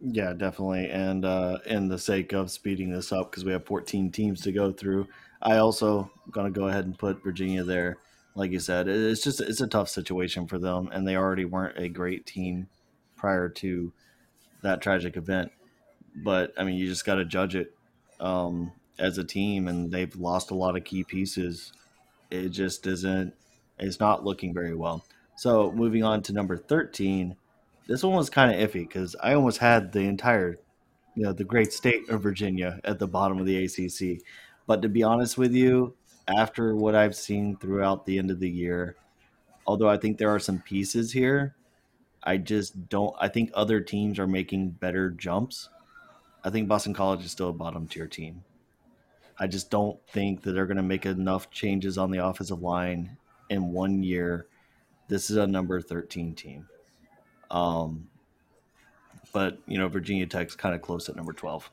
[0.00, 0.90] Yeah, definitely.
[0.90, 4.52] And uh, in the sake of speeding this up, because we have 14 teams to
[4.52, 5.06] go through,
[5.42, 7.98] I also going to go ahead and put Virginia there.
[8.36, 11.78] Like you said, it's just it's a tough situation for them, and they already weren't
[11.78, 12.68] a great team
[13.16, 13.92] prior to
[14.62, 15.50] that tragic event.
[16.14, 17.74] But I mean, you just got to judge it
[18.20, 21.72] um, as a team, and they've lost a lot of key pieces.
[22.30, 23.34] It just isn't.
[23.78, 25.04] It's not looking very well.
[25.36, 27.36] So moving on to number 13
[27.86, 30.58] this one was kind of iffy because I almost had the entire,
[31.14, 34.22] you know, the great state of Virginia at the bottom of the ACC.
[34.66, 35.94] But to be honest with you,
[36.28, 38.96] after what I've seen throughout the end of the year,
[39.66, 41.54] although I think there are some pieces here,
[42.22, 43.14] I just don't.
[43.20, 45.68] I think other teams are making better jumps.
[46.44, 48.44] I think Boston College is still a bottom tier team.
[49.38, 53.16] I just don't think that they're going to make enough changes on the offensive line
[53.50, 54.46] in one year.
[55.08, 56.68] This is a number 13 team.
[57.50, 58.08] Um,
[59.36, 61.70] but you know, Virginia Tech's kind of close at number twelve.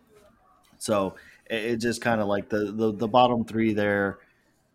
[0.80, 1.16] So
[1.50, 4.20] it, it just kind of like the, the the bottom three there.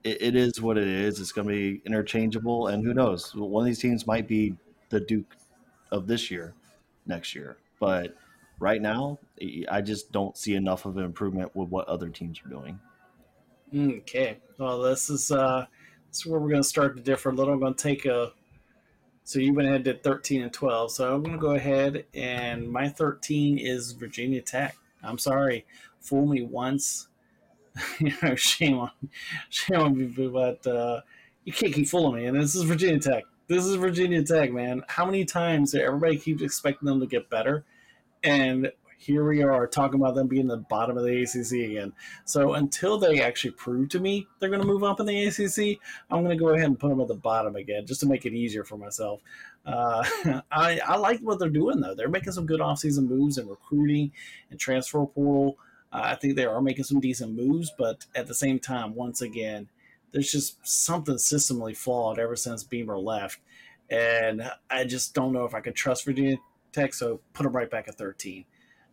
[0.04, 1.20] It, it is what it is.
[1.20, 3.34] It's going to be interchangeable, and who knows?
[3.34, 4.54] One of these teams might be
[4.90, 5.36] the Duke
[5.90, 6.54] of this year,
[7.06, 7.58] next year.
[7.80, 8.16] But
[8.58, 9.18] right now,
[9.70, 12.78] I just don't see enough of an improvement with what other teams are doing.
[13.74, 15.66] Okay, well, this is uh,
[16.08, 17.52] this is where we're going to start to differ a little.
[17.52, 18.32] I'm going to take a
[19.24, 20.90] So you went ahead did 13 and 12.
[20.92, 24.74] So I'm going to go ahead and my 13 is Virginia Tech.
[25.02, 25.66] I'm sorry,
[26.00, 27.08] fool me once.
[27.98, 28.90] you know, shame on,
[29.50, 31.00] shame on me, but uh,
[31.44, 32.26] you can't keep fooling me.
[32.26, 33.24] And this is Virginia Tech.
[33.46, 34.82] This is Virginia Tech, man.
[34.88, 37.64] How many times everybody keeps expecting them to get better,
[38.22, 41.92] and here we are talking about them being the bottom of the ACC again.
[42.24, 45.80] So until they actually prove to me they're going to move up in the ACC,
[46.10, 48.26] I'm going to go ahead and put them at the bottom again, just to make
[48.26, 49.20] it easier for myself.
[49.64, 50.04] Uh,
[50.50, 51.94] I, I like what they're doing though.
[51.94, 54.10] They're making some good offseason moves in recruiting
[54.50, 55.58] and transfer portal.
[55.92, 59.68] I think they are making some decent moves, but at the same time, once again,
[60.12, 63.40] there's just something systemly flawed ever since Beamer left.
[63.90, 66.36] And I just don't know if I could trust Virginia
[66.72, 68.44] Tech, so put them right back at 13.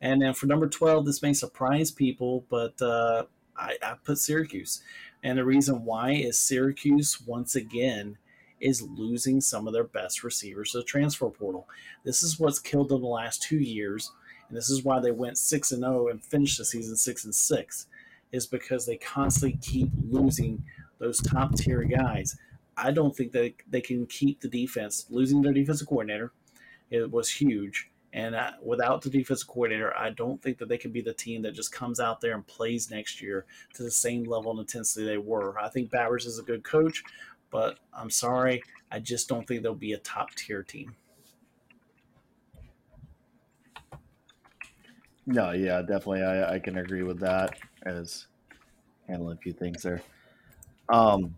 [0.01, 3.25] And then for number 12, this may surprise people, but uh,
[3.57, 4.81] I, I put Syracuse.
[5.23, 8.17] And the reason why is Syracuse, once again,
[8.59, 11.67] is losing some of their best receivers to the transfer portal.
[12.03, 14.11] This is what's killed them the last two years,
[14.47, 17.25] and this is why they went six and zero oh and finished the season six
[17.25, 17.87] and six,
[18.31, 20.63] is because they constantly keep losing
[20.99, 22.37] those top tier guys.
[22.77, 25.05] I don't think that they can keep the defense.
[25.09, 26.33] Losing their defensive coordinator,
[26.89, 27.89] it was huge.
[28.11, 31.41] And uh, without the defensive coordinator, I don't think that they can be the team
[31.41, 35.05] that just comes out there and plays next year to the same level and intensity
[35.05, 35.59] they were.
[35.59, 37.03] I think Babers is a good coach,
[37.51, 40.95] but I'm sorry, I just don't think they'll be a top tier team.
[45.25, 46.23] No, yeah, definitely.
[46.23, 48.27] I, I can agree with that as
[49.07, 50.01] handling a few things there.
[50.89, 51.35] Um,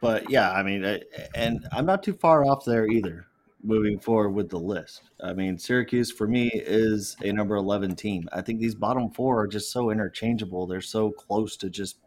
[0.00, 1.00] but yeah, I mean,
[1.34, 3.26] and I'm not too far off there either
[3.62, 5.02] moving forward with the list.
[5.22, 8.28] I mean, Syracuse for me is a number 11 team.
[8.32, 10.66] I think these bottom four are just so interchangeable.
[10.66, 11.98] They're so close to just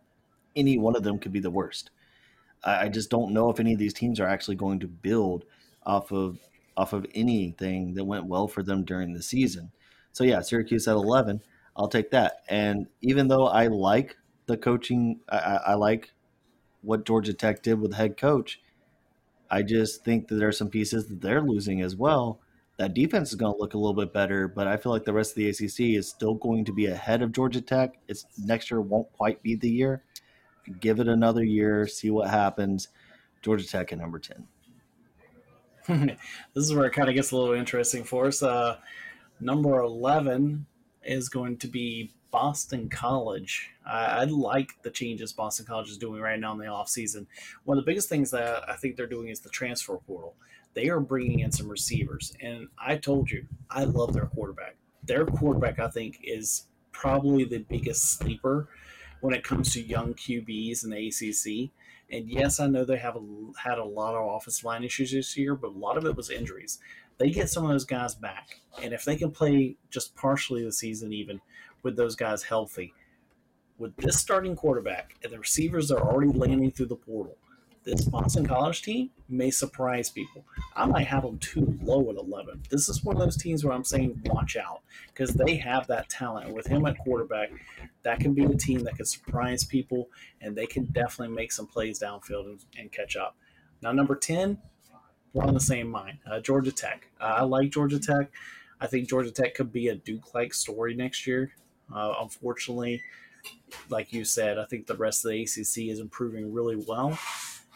[0.55, 1.91] any one of them could be the worst.
[2.63, 5.45] I, I just don't know if any of these teams are actually going to build
[5.85, 6.39] off of
[6.79, 9.71] off of anything that went well for them during the season.
[10.11, 11.41] So yeah, Syracuse at 11,
[11.75, 12.43] I'll take that.
[12.49, 16.11] And even though I like the coaching, I, I like
[16.81, 18.61] what Georgia Tech did with head coach
[19.49, 22.39] I just think that there are some pieces that they're losing as well.
[22.77, 25.13] That defense is going to look a little bit better, but I feel like the
[25.13, 27.95] rest of the ACC is still going to be ahead of Georgia Tech.
[28.07, 30.03] It's next year won't quite be the year.
[30.79, 32.89] Give it another year, see what happens.
[33.41, 34.47] Georgia Tech at number ten.
[36.53, 38.43] this is where it kind of gets a little interesting for us.
[38.43, 38.77] Uh,
[39.39, 40.65] number eleven
[41.03, 43.71] is going to be Boston College.
[43.85, 47.25] I, I, like the changes Boston College is doing right now in the offseason.
[47.63, 50.35] One of the biggest things that I think they're doing is the transfer portal.
[50.75, 52.33] They are bringing in some receivers.
[52.41, 54.75] And I told you, I love their quarterback.
[55.03, 58.67] Their quarterback, I think, is probably the biggest sleeper
[59.21, 61.71] when it comes to young QBs in the ACC.
[62.11, 63.21] And yes, I know they have a,
[63.61, 66.29] had a lot of offensive line issues this year, but a lot of it was
[66.29, 66.79] injuries.
[67.17, 70.71] They get some of those guys back, and if they can play just partially the
[70.71, 71.41] season, even
[71.83, 72.93] with those guys healthy.
[73.77, 77.37] With this starting quarterback and the receivers are already landing through the portal,
[77.83, 80.45] this Boston College team may surprise people.
[80.75, 82.63] I might have them too low at 11.
[82.69, 86.09] This is one of those teams where I'm saying watch out because they have that
[86.09, 86.53] talent.
[86.53, 87.51] With him at quarterback,
[88.03, 90.09] that can be the team that can surprise people
[90.41, 93.35] and they can definitely make some plays downfield and, and catch up.
[93.81, 94.57] Now, number 10,
[95.33, 96.17] we're on the same mind.
[96.29, 97.07] Uh, Georgia Tech.
[97.19, 98.31] Uh, I like Georgia Tech.
[98.81, 101.53] I think Georgia Tech could be a Duke like story next year.
[101.93, 103.01] Uh, unfortunately,
[103.89, 107.17] like you said, I think the rest of the ACC is improving really well.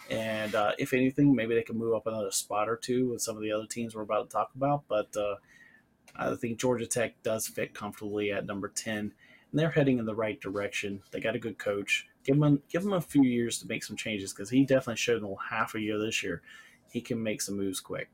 [0.10, 3.36] And uh, if anything, maybe they can move up another spot or two with some
[3.36, 4.84] of the other teams we're about to talk about.
[4.88, 5.36] But uh,
[6.16, 8.98] I think Georgia Tech does fit comfortably at number 10.
[8.98, 9.14] And
[9.54, 11.02] they're heading in the right direction.
[11.12, 12.08] They got a good coach.
[12.24, 15.24] Give them, give them a few years to make some changes because he definitely showed
[15.24, 16.42] in half a year this year
[16.90, 18.10] he can make some moves quick.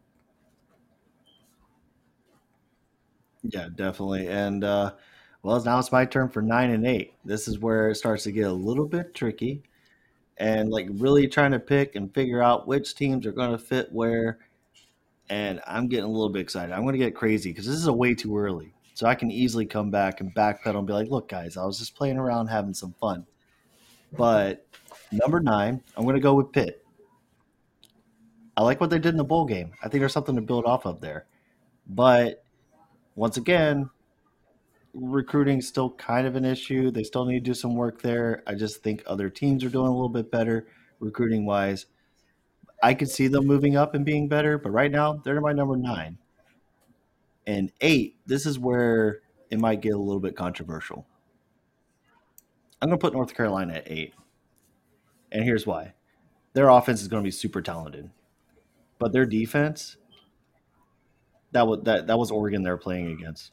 [3.43, 4.27] Yeah, definitely.
[4.27, 4.93] And uh,
[5.43, 7.13] well, now it's my turn for nine and eight.
[7.23, 9.63] This is where it starts to get a little bit tricky
[10.39, 13.91] and like really trying to pick and figure out which teams are going to fit
[13.91, 14.39] where.
[15.29, 16.73] And I'm getting a little bit excited.
[16.73, 18.73] I'm going to get crazy because this is a way too early.
[18.95, 21.77] So I can easily come back and backpedal and be like, look, guys, I was
[21.77, 23.25] just playing around having some fun.
[24.17, 24.65] But
[25.11, 26.83] number nine, I'm going to go with Pitt.
[28.57, 29.71] I like what they did in the bowl game.
[29.83, 31.27] I think there's something to build off of there.
[31.87, 32.43] But
[33.15, 33.89] once again,
[34.93, 36.91] recruiting still kind of an issue.
[36.91, 38.43] They still need to do some work there.
[38.47, 40.67] I just think other teams are doing a little bit better
[40.99, 41.85] recruiting wise.
[42.81, 45.77] I could see them moving up and being better, but right now they're my number
[45.77, 46.17] nine.
[47.47, 51.05] And eight, this is where it might get a little bit controversial.
[52.81, 54.13] I'm going to put North Carolina at eight.
[55.31, 55.93] And here's why
[56.53, 58.09] their offense is going to be super talented.
[58.99, 59.97] but their defense
[61.51, 63.51] that was that that was Oregon they're playing against.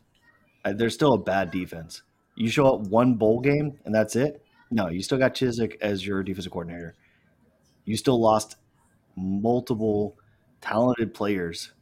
[0.72, 2.02] They're still a bad defense.
[2.34, 4.42] You show up one bowl game and that's it.
[4.70, 6.94] No, you still got Chizik as your defensive coordinator.
[7.84, 8.56] You still lost
[9.16, 10.18] multiple
[10.60, 11.72] talented players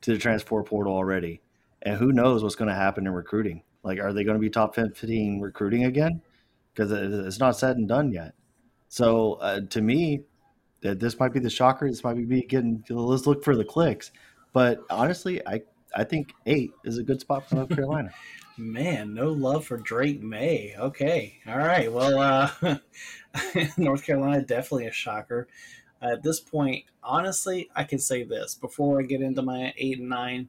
[0.00, 1.42] to the transfer portal already,
[1.82, 3.62] and who knows what's going to happen in recruiting?
[3.82, 6.22] Like, are they going to be top fifteen recruiting again?
[6.72, 8.34] Because it's not said and done yet.
[8.88, 10.22] So uh, to me,
[10.80, 11.88] that this might be the shocker.
[11.88, 12.84] This might be me getting.
[12.88, 14.10] Let's look for the clicks.
[14.52, 15.62] But honestly, I
[15.94, 18.10] I think eight is a good spot for North Carolina.
[18.56, 20.74] Man, no love for Drake Maye.
[20.78, 21.92] Okay, all right.
[21.92, 22.76] Well, uh,
[23.76, 25.48] North Carolina definitely a shocker.
[26.00, 30.08] At this point, honestly, I can say this before I get into my eight and
[30.08, 30.48] nine.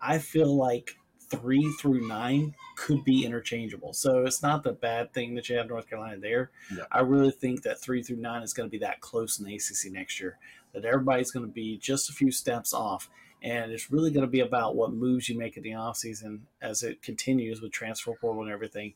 [0.00, 0.96] I feel like
[1.30, 3.92] three through nine could be interchangeable.
[3.92, 6.50] So it's not the bad thing that you have North Carolina there.
[6.90, 9.54] I really think that three through nine is going to be that close in the
[9.54, 10.38] ACC next year.
[10.72, 13.08] That everybody's going to be just a few steps off
[13.44, 16.82] and it's really going to be about what moves you make in the offseason as
[16.82, 18.94] it continues with transfer portal and everything,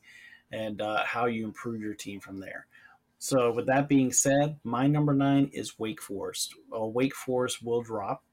[0.51, 2.65] and uh, how you improve your team from there.
[3.19, 6.55] So, with that being said, my number nine is Wake Forest.
[6.71, 8.23] Well, Wake Forest will drop.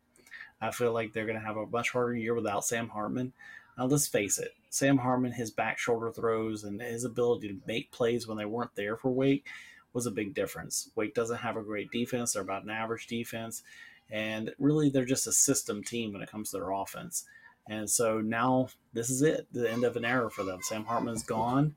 [0.59, 3.35] I feel like they're going to have a much harder year without Sam Hartman.
[3.77, 7.93] Now, let's face it, Sam Hartman, his back shoulder throws and his ability to make
[7.93, 9.47] plays when they weren't there for Wake
[9.93, 10.91] was a big difference.
[10.95, 13.62] Wake doesn't have a great defense, they're about an average defense.
[14.11, 17.24] And really, they're just a system team when it comes to their offense.
[17.68, 20.61] And so now this is it, the end of an era for them.
[20.62, 21.74] Sam Hartman's gone.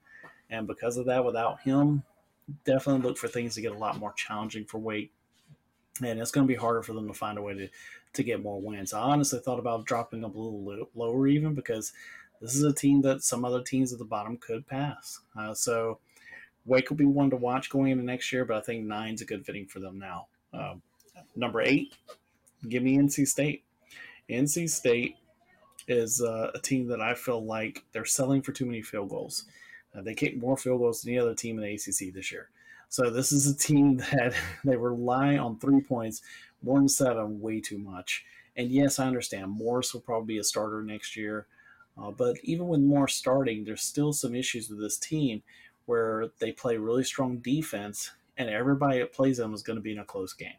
[0.49, 2.03] And because of that, without him,
[2.65, 5.11] definitely look for things to get a lot more challenging for Wake.
[6.03, 7.69] And it's going to be harder for them to find a way to,
[8.13, 8.93] to get more wins.
[8.93, 11.91] I honestly thought about dropping them a little lower, even because
[12.41, 15.19] this is a team that some other teams at the bottom could pass.
[15.37, 15.99] Uh, so
[16.65, 19.25] Wake will be one to watch going into next year, but I think nine's a
[19.25, 20.27] good fitting for them now.
[20.53, 20.75] Uh,
[21.39, 21.93] number eight,
[22.67, 23.63] give me NC State.
[24.29, 25.15] NC State
[25.87, 29.45] is uh, a team that I feel like they're selling for too many field goals.
[29.95, 32.49] Uh, they kick more field goals than any other team in the ACC this year.
[32.89, 34.33] So this is a team that
[34.63, 36.21] they rely on three points,
[36.61, 38.25] more than seven, way too much.
[38.55, 41.47] And yes, I understand Morris will probably be a starter next year.
[41.97, 45.41] Uh, but even with Morris starting, there's still some issues with this team
[45.85, 49.91] where they play really strong defense, and everybody that plays them is going to be
[49.91, 50.53] in a close game.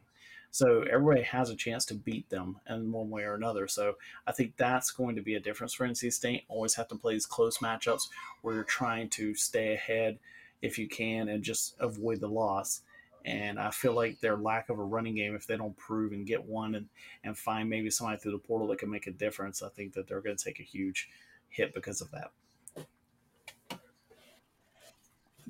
[0.51, 3.69] So everybody has a chance to beat them in one way or another.
[3.69, 3.95] So
[4.27, 6.45] I think that's going to be a difference for NC State.
[6.49, 8.09] Always have to play these close matchups
[8.43, 10.19] where you're trying to stay ahead
[10.61, 12.83] if you can and just avoid the loss.
[13.25, 16.27] And I feel like their lack of a running game, if they don't prove and
[16.27, 16.87] get one and,
[17.23, 20.09] and find maybe somebody through the portal that can make a difference, I think that
[20.09, 21.09] they're going to take a huge
[21.49, 22.31] hit because of that.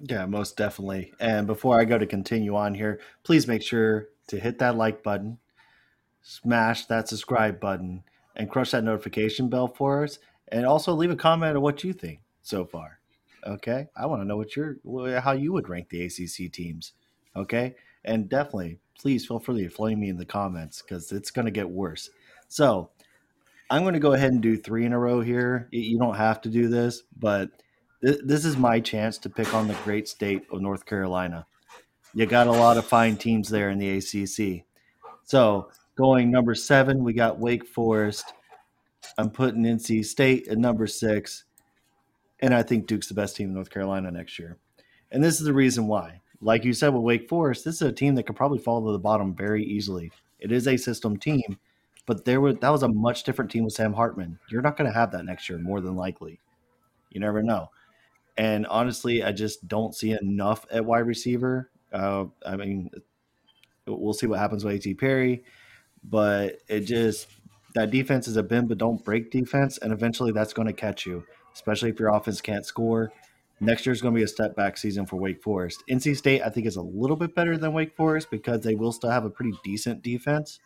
[0.03, 1.13] Yeah, most definitely.
[1.21, 5.03] And before I go to continue on here, please make sure to hit that like
[5.03, 5.39] button,
[6.23, 8.03] smash that subscribe button,
[8.37, 10.19] and crush that notification bell for us.
[10.49, 12.99] And also leave a comment on what you think so far.
[13.47, 14.77] Okay, I want to know what you're
[15.21, 16.93] how you would rank the ACC teams.
[17.37, 17.75] Okay,
[18.05, 21.51] and definitely please feel free to flame me in the comments because it's going to
[21.51, 22.11] get worse.
[22.49, 22.91] So
[23.71, 25.69] I'm going to go ahead and do three in a row here.
[25.71, 27.51] You don't have to do this, but
[28.05, 31.47] th- this is my chance to pick on the great state of North Carolina
[32.15, 34.65] you got a lot of fine teams there in the ACC.
[35.25, 38.33] So going number seven, we got Wake Forest.
[39.17, 41.45] I'm putting NC State at number six,
[42.41, 44.59] and I think Duke's the best team in North Carolina next year.
[45.11, 46.21] And this is the reason why.
[46.41, 48.93] Like you said with Wake Forest, this is a team that could probably fall to
[48.93, 50.11] the bottom very easily.
[50.39, 51.59] It is a system team,
[52.07, 54.39] but there was that was a much different team with Sam Hartman.
[54.49, 56.41] You're not going to have that next year, more than likely.
[57.11, 57.71] You never know.
[58.37, 62.91] And honestly, I just don't see enough at wide receiver uh, I mean,
[63.87, 64.95] we'll see what happens with A.T.
[64.95, 65.45] Perry,
[66.05, 67.29] but it just
[67.75, 71.07] that defense is a bend but don't break defense, and eventually that's going to catch
[71.07, 71.25] you,
[71.55, 73.13] especially if your offense can't score.
[73.63, 75.85] Next year is going to be a step back season for Wake Forest.
[75.91, 78.93] NC State, I think, is a little bit better than Wake Forest because they will
[78.93, 80.61] still have a pretty decent defense.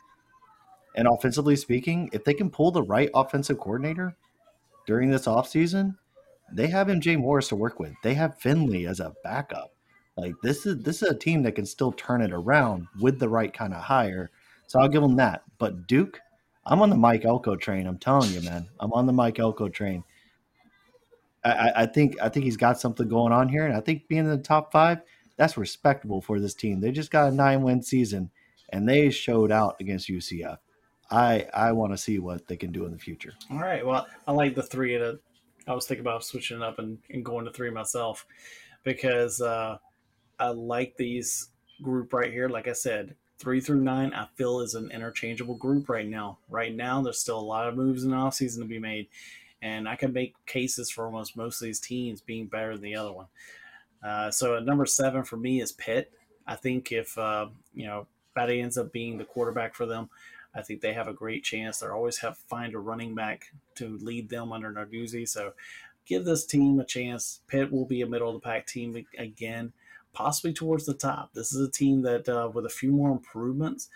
[0.95, 4.16] And offensively speaking, if they can pull the right offensive coordinator
[4.87, 5.97] during this offseason,
[6.53, 7.95] they have MJ Morris to work with.
[8.05, 9.74] They have Finley as a backup.
[10.17, 13.29] Like this is this is a team that can still turn it around with the
[13.29, 14.31] right kind of hire.
[14.67, 15.43] So I'll give them that.
[15.59, 16.21] But Duke,
[16.67, 17.87] I'm on the Mike Elko train.
[17.87, 18.69] I'm telling you, man.
[18.81, 20.05] I'm on the Mike Elko train.
[21.45, 24.25] I, I think I think he's got something going on here, and I think being
[24.25, 25.01] in the top five,
[25.37, 26.81] that's respectable for this team.
[26.81, 28.31] They just got a nine win season,
[28.71, 30.59] and they showed out against UCF.
[31.11, 33.35] I I want to see what they can do in the future.
[33.51, 33.85] All right.
[33.85, 34.97] Well, I like the three.
[34.97, 35.19] To,
[35.67, 38.27] I was thinking about switching up and, and going to three myself
[38.83, 39.77] because uh,
[40.39, 41.49] I like these
[41.82, 42.49] group right here.
[42.49, 46.39] Like I said, three through nine, I feel is an interchangeable group right now.
[46.49, 49.09] Right now, there's still a lot of moves in the offseason to be made,
[49.62, 52.97] and I can make cases for almost most of these teams being better than the
[52.97, 53.26] other one.
[54.03, 56.12] Uh, so at number seven for me is Pitt.
[56.47, 60.11] I think if uh, you know Batty ends up being the quarterback for them,
[60.55, 61.78] I think they have a great chance.
[61.78, 65.28] They always have find a running back to lead them under Narduzzi.
[65.28, 65.53] So
[66.07, 67.41] give this team a chance.
[67.49, 69.72] Pitt will be a middle of the pack team again
[70.15, 71.35] possibly towards the top.
[71.35, 73.89] This is a team that, uh, with a few more improvements,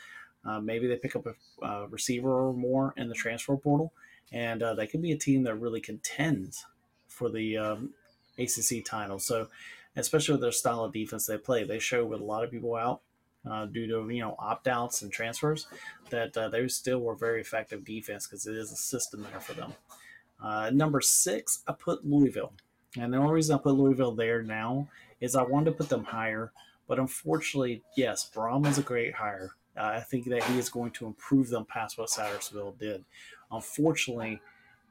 [0.45, 3.93] uh, maybe they pick up a uh, receiver or more in the transfer portal,
[4.33, 6.67] and uh, they could be a team that really contends
[7.07, 7.91] for the um,
[8.39, 9.19] ACC title.
[9.19, 9.49] So,
[9.97, 12.77] especially with their style of defense they play, they show with a lot of people
[12.77, 13.01] out
[13.49, 15.67] uh, due to you know opt outs and transfers
[16.11, 19.55] that uh, they still were very effective defense because it is a system there for
[19.55, 19.73] them.
[20.77, 22.53] number six, I put Louisville.
[22.97, 24.89] And the only reason I put Louisville there now
[25.21, 26.53] is I wanted to put them higher,
[26.87, 29.53] but unfortunately, yes, Brohm is a great hire.
[29.77, 33.05] Uh, I think that he is going to improve them past what Satterfield did.
[33.51, 34.41] Unfortunately,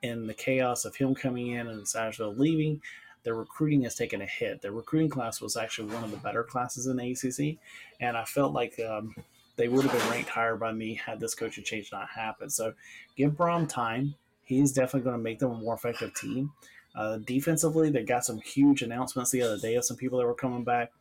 [0.02, 2.82] in the chaos of him coming in and Satterfield leaving,
[3.24, 4.62] their recruiting has taken a hit.
[4.62, 7.58] Their recruiting class was actually one of the better classes in the ACC,
[8.00, 9.16] and I felt like um,
[9.58, 12.54] they would have been ranked higher by me had this coaching change not happened.
[12.54, 12.74] So
[13.18, 14.16] give Brohm time.
[14.44, 16.54] He's definitely going to make them a more effective team.
[16.98, 20.34] Uh, defensively, they got some huge announcements the other day of some people that were
[20.34, 20.91] coming back.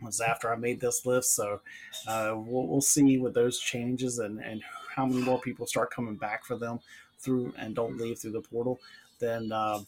[0.00, 1.60] It was after I made this list, so
[2.08, 4.62] uh, we'll, we'll see with those changes and, and
[4.96, 6.80] how many more people start coming back for them
[7.18, 8.80] through and don't leave through the portal.
[9.18, 9.80] Then uh,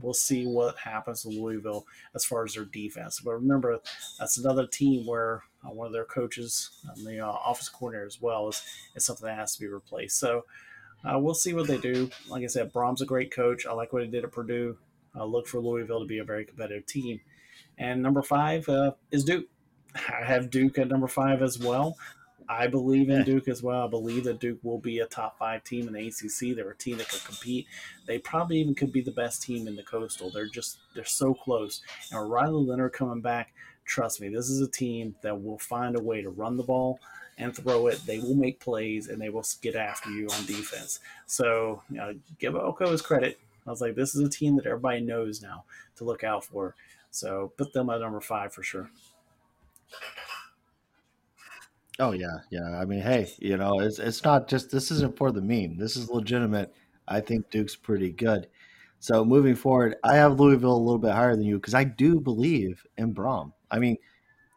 [0.00, 3.20] we'll see what happens to Louisville as far as their defense.
[3.20, 3.78] But remember,
[4.18, 8.22] that's another team where uh, one of their coaches and the uh, office coordinator as
[8.22, 8.62] well is,
[8.94, 10.18] is something that has to be replaced.
[10.18, 10.46] So
[11.04, 12.10] uh, we'll see what they do.
[12.28, 13.66] Like I said, Brohm's a great coach.
[13.66, 14.76] I like what he did at Purdue.
[15.14, 17.20] I look for Louisville to be a very competitive team.
[17.78, 19.46] And number five uh, is Duke.
[19.94, 21.96] I have Duke at number five as well.
[22.48, 23.86] I believe in Duke as well.
[23.86, 26.54] I believe that Duke will be a top five team in the ACC.
[26.54, 27.66] They're a team that could compete.
[28.06, 30.30] They probably even could be the best team in the Coastal.
[30.30, 31.80] They're just they're so close.
[32.12, 33.54] And Riley Leonard coming back,
[33.86, 37.00] trust me, this is a team that will find a way to run the ball
[37.38, 38.00] and throw it.
[38.06, 41.00] They will make plays and they will get after you on defense.
[41.26, 43.38] So, you know, give Elko his credit.
[43.66, 45.64] I was like, this is a team that everybody knows now
[45.96, 46.74] to look out for.
[47.10, 48.90] So put them at number five for sure.
[52.00, 52.76] Oh yeah, yeah.
[52.80, 55.76] I mean, hey, you know, it's it's not just this isn't for the meme.
[55.76, 56.74] This is legitimate.
[57.06, 58.48] I think Duke's pretty good.
[58.98, 62.18] So moving forward, I have Louisville a little bit higher than you because I do
[62.18, 63.52] believe in Brohm.
[63.70, 63.98] I mean,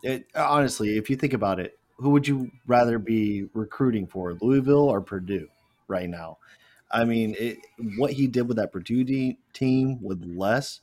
[0.03, 4.89] it, honestly, if you think about it, who would you rather be recruiting for, Louisville
[4.89, 5.48] or Purdue
[5.88, 6.38] right now?
[6.91, 7.58] I mean, it,
[7.98, 10.82] what he did with that Purdue de- team with less,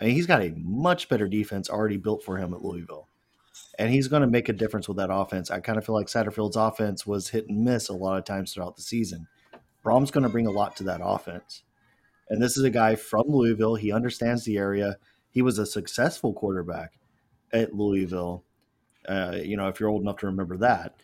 [0.00, 3.08] I mean, he's got a much better defense already built for him at Louisville.
[3.78, 5.50] And he's going to make a difference with that offense.
[5.50, 8.52] I kind of feel like Satterfield's offense was hit and miss a lot of times
[8.52, 9.26] throughout the season.
[9.84, 11.62] Brohm's going to bring a lot to that offense.
[12.28, 13.74] And this is a guy from Louisville.
[13.74, 14.96] He understands the area.
[15.30, 16.92] He was a successful quarterback
[17.52, 18.44] at Louisville
[19.08, 20.94] uh, you know, if you're old enough to remember that.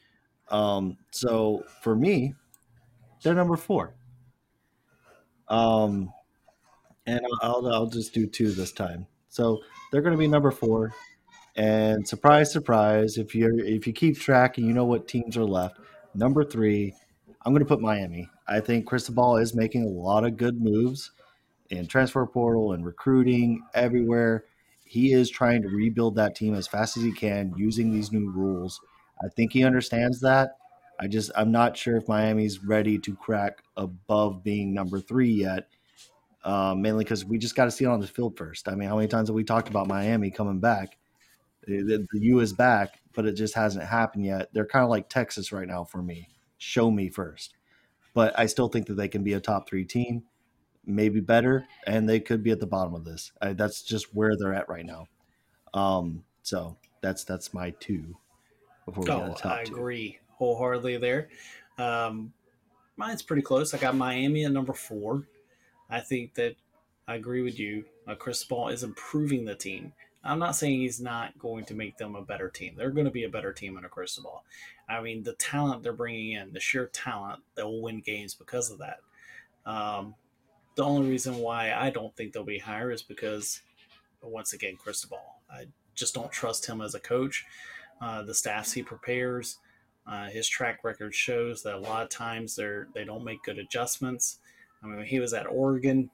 [0.51, 2.35] Um, so for me,
[3.23, 3.95] they're number four.
[5.49, 6.13] Um,
[7.07, 9.07] and I'll, I'll just do two this time.
[9.29, 10.95] So they're going to be number four.
[11.57, 15.45] And surprise, surprise, if you if you keep track and you know what teams are
[15.45, 15.79] left,
[16.15, 16.95] number three,
[17.43, 18.31] I'm going to put Miami.
[18.47, 21.11] I think Cristobal is making a lot of good moves
[21.71, 24.45] in transfer portal and recruiting everywhere
[24.89, 28.31] he is trying to rebuild that team as fast as he can using these new
[28.31, 28.81] rules.
[29.23, 30.57] I think he understands that.
[30.99, 35.69] I just I'm not sure if Miami's ready to crack above being number three yet.
[36.45, 38.69] Uh, mainly because we just got to see it on the field first.
[38.69, 40.97] I mean, how many times have we talked about Miami coming back?
[41.67, 44.49] The, the U is back, but it just hasn't happened yet.
[44.55, 46.29] They're kind of like Texas right now for me.
[46.57, 47.55] Show me first.
[48.15, 50.23] But I still think that they can be a top three team
[50.89, 53.31] maybe better, and they could be at the bottom of this.
[53.41, 55.07] I, that's just where they're at right now.
[55.75, 58.17] Um, so that's that's my two.
[58.87, 59.75] Before we oh, I two.
[59.75, 61.29] agree wholeheartedly there.
[61.79, 62.33] Um,
[62.97, 63.75] mine's pretty close.
[63.75, 65.25] I got Miami at number four.
[65.91, 66.57] I think that
[67.07, 67.85] I agree with you.
[68.07, 69.93] Uh, Cristobal is improving the team.
[70.25, 72.75] I'm not saying he's not going to make them a better team.
[72.77, 74.43] They're going to be a better team under Chris Cristobal.
[74.89, 78.71] I mean, the talent they're bringing in, the sheer talent, that will win games because
[78.71, 78.99] of that.
[79.65, 80.15] Um,
[80.79, 83.63] the only reason why I don't think they'll be higher is because,
[84.23, 85.19] once again, Cristobal.
[85.51, 85.65] I
[85.97, 87.45] just don't trust him as a coach.
[88.01, 89.59] Uh, the staffs he prepares,
[90.07, 93.59] uh, his track record shows that a lot of times they're they don't make good
[93.59, 94.39] adjustments.
[94.81, 96.11] I mean, when he was at Oregon.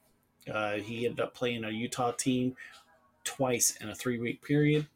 [0.51, 2.55] Uh, he ended up playing a Utah team
[3.23, 4.87] twice in a three week period,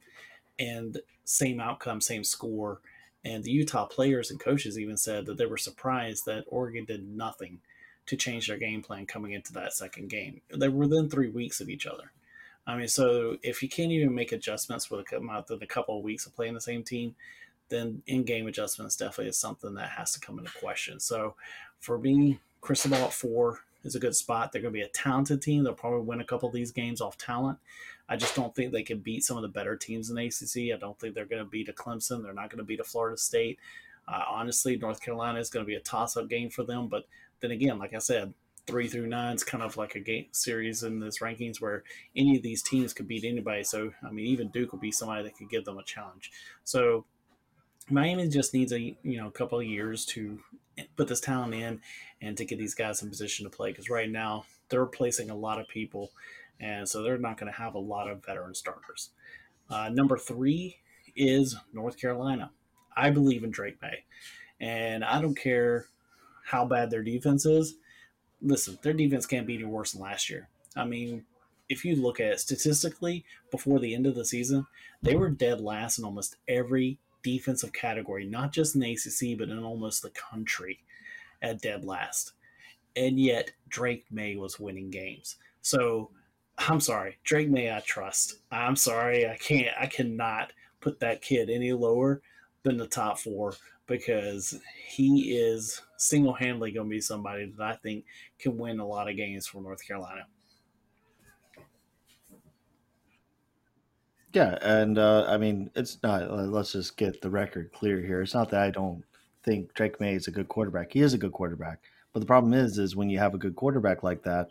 [0.60, 2.82] and same outcome, same score.
[3.26, 7.08] And the Utah players and coaches even said that they were surprised that Oregon did
[7.08, 7.60] nothing
[8.10, 10.42] to change their game plan coming into that second game.
[10.50, 12.12] They were within three weeks of each other.
[12.66, 16.26] I mean, so if you can't even make adjustments with a, a couple of weeks
[16.26, 17.16] of playing the same team,
[17.70, 21.00] then in-game adjustments definitely is something that has to come into question.
[21.00, 21.36] So
[21.80, 24.52] for me, Cristobal at four is a good spot.
[24.52, 25.64] They're going to be a talented team.
[25.64, 27.60] They'll probably win a couple of these games off talent.
[28.10, 30.74] I just don't think they can beat some of the better teams in the ACC.
[30.74, 32.24] I don't think they're going to beat a Clemson.
[32.24, 33.60] They're not going to beat a Florida State.
[34.08, 36.88] Uh, honestly, North Carolina is going to be a toss-up game for them.
[36.88, 37.06] But
[37.42, 38.34] then again, like I said,
[38.68, 41.84] three through nine is kind of like a game series in this rankings where
[42.16, 43.64] any of these teams could beat anybody.
[43.64, 46.32] So I mean, even Duke would be somebody that could give them a challenge.
[46.64, 47.06] So
[47.90, 50.40] Miami just needs a you know a couple of years to
[50.96, 51.82] put this talent in
[52.22, 55.36] and to get these guys in position to play because right now they're replacing a
[55.36, 56.12] lot of people
[56.60, 59.10] and so they're not going to have a lot of veteran starters.
[59.70, 60.78] Uh, number three
[61.16, 62.52] is North Carolina.
[62.96, 64.04] I believe in Drake Maye,
[64.60, 65.86] and I don't care
[66.50, 67.76] how bad their defense is.
[68.42, 70.50] Listen, their defense can't be any worse than last year.
[70.76, 71.24] I mean,
[71.70, 74.66] if you look at it statistically, before the end of the season,
[75.04, 79.50] they were dead last in almost every defensive category, not just in the ACC, but
[79.50, 80.80] in almost the country
[81.44, 82.32] at dead last.
[82.96, 85.36] And yet, Drake Maye was winning games.
[85.62, 86.10] So,
[86.58, 88.40] I'm sorry, Drake Maye, I trust.
[88.52, 92.24] I'm sorry, I can't, I cannot put that kid any lower
[92.64, 93.54] than the top four
[93.90, 98.06] because he is single handedly going to be somebody that I think
[98.38, 100.28] can win a lot of games for North Carolina.
[104.32, 106.22] Yeah, and uh, I mean, it's not.
[106.22, 108.22] Uh, let's just get the record clear here.
[108.22, 109.04] It's not that I don't
[109.44, 110.94] think Drake Maye is a good quarterback.
[110.94, 111.80] He is a good quarterback,
[112.14, 114.50] but the problem is, is when you have a good quarterback like that,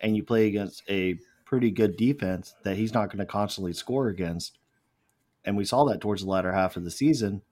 [0.00, 4.08] and you play against a pretty good defense that he's not going to constantly score
[4.08, 4.56] against,
[5.44, 7.42] and we saw that towards the latter half of the season.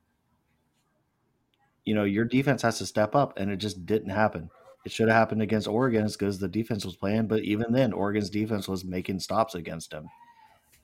[1.88, 4.50] You know, your defense has to step up, and it just didn't happen.
[4.84, 8.28] It should have happened against Oregon as the defense was playing, but even then, Oregon's
[8.28, 10.10] defense was making stops against him,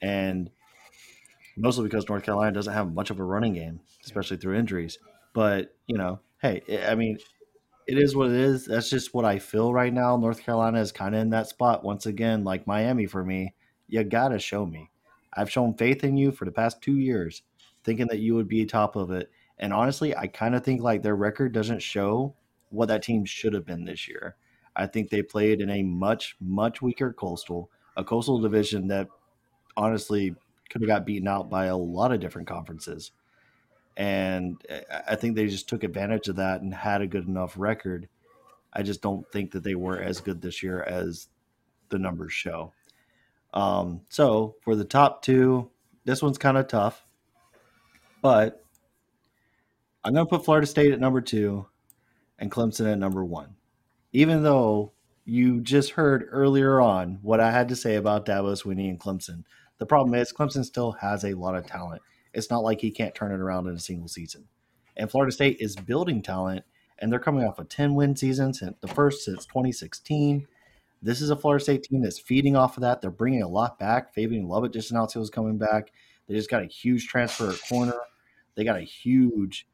[0.01, 0.49] and
[1.59, 4.99] mostly because North Carolina doesn't have much of a running game, especially through injuries.
[5.35, 7.19] But you know, hey, eh, I mean,
[7.87, 8.65] it is what it is.
[8.65, 10.17] That's just what I feel right now.
[10.17, 13.53] North Carolina is kind of in that spot once again, like Miami for me.
[13.89, 14.89] You gotta show me.
[15.35, 17.43] I've shown faith in you for the past two years,
[17.85, 19.31] thinking that you would be top of it.
[19.59, 22.35] And honestly, I kind of think like their record doesn't show
[22.71, 24.37] what that team should have been this year.
[24.77, 29.09] I think they played in a much, much weaker coastal, a coastal division that
[29.77, 30.35] honestly
[30.69, 33.13] could have got beaten out by a lot of different conferences.
[33.97, 34.61] And
[35.07, 38.09] I think they just took advantage of that and had a good enough record.
[38.73, 41.29] I just don't think that they were as good this year as
[41.91, 42.73] the numbers show.
[43.53, 45.71] Um, so for the top two,
[46.05, 47.07] this one's kind of tough,
[48.21, 48.64] but
[50.05, 51.67] I'm going to put Florida State at number two
[52.39, 53.57] and Clemson at number one.
[54.13, 54.93] Even though
[55.25, 59.45] you just heard earlier on what I had to say about Dabo Swinney and Clemson,
[59.79, 62.03] the problem is Clemson still has a lot of talent.
[62.35, 64.47] It's not like he can't turn it around in a single season.
[64.97, 66.65] And Florida State is building talent,
[66.99, 70.47] and they're coming off a 10 win season, since the first since 2016.
[71.01, 73.01] This is a Florida State team that's feeding off of that.
[73.01, 74.15] They're bringing a lot back.
[74.15, 75.93] Fabien Lovett just announced he was coming back.
[76.27, 77.97] They just got a huge transfer at corner.
[78.55, 79.67] They got a huge,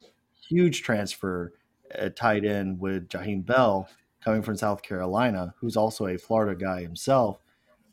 [0.51, 1.53] huge transfer
[1.91, 3.89] at tight end with Jaheim Bell
[4.23, 7.39] coming from South Carolina, who's also a Florida guy himself.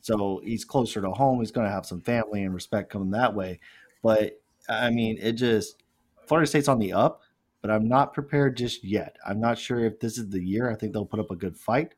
[0.00, 1.38] So he's closer to home.
[1.40, 3.61] He's going to have some family and respect coming that way.
[4.02, 5.82] But I mean, it just
[6.26, 7.22] Florida State's on the up,
[7.62, 9.16] but I'm not prepared just yet.
[9.26, 10.70] I'm not sure if this is the year.
[10.70, 11.94] I think they'll put up a good fight.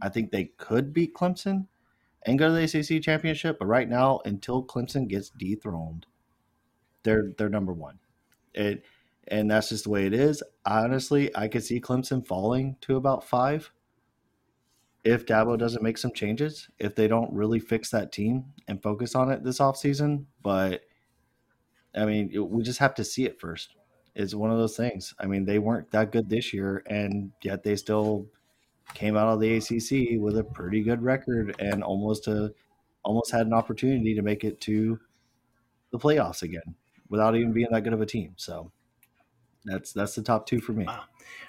[0.00, 1.66] I think they could beat Clemson
[2.24, 2.64] and go to the
[2.96, 3.58] ACC championship.
[3.58, 6.06] But right now, until Clemson gets dethroned,
[7.02, 7.98] they're they're number one.
[8.54, 8.84] It
[9.32, 10.42] and that's just the way it is.
[10.66, 13.72] Honestly, I could see Clemson falling to about five
[15.04, 19.14] if Dabo doesn't make some changes, if they don't really fix that team and focus
[19.14, 20.26] on it this offseason.
[20.42, 20.82] But
[21.96, 23.74] I mean, it, we just have to see it first.
[24.14, 25.14] It's one of those things.
[25.18, 28.26] I mean, they weren't that good this year, and yet they still
[28.92, 32.52] came out of the ACC with a pretty good record and almost a
[33.02, 35.00] almost had an opportunity to make it to
[35.90, 36.74] the playoffs again
[37.08, 38.34] without even being that good of a team.
[38.36, 38.70] So
[39.64, 40.84] that's that's the top two for me.
[40.86, 41.04] Wow.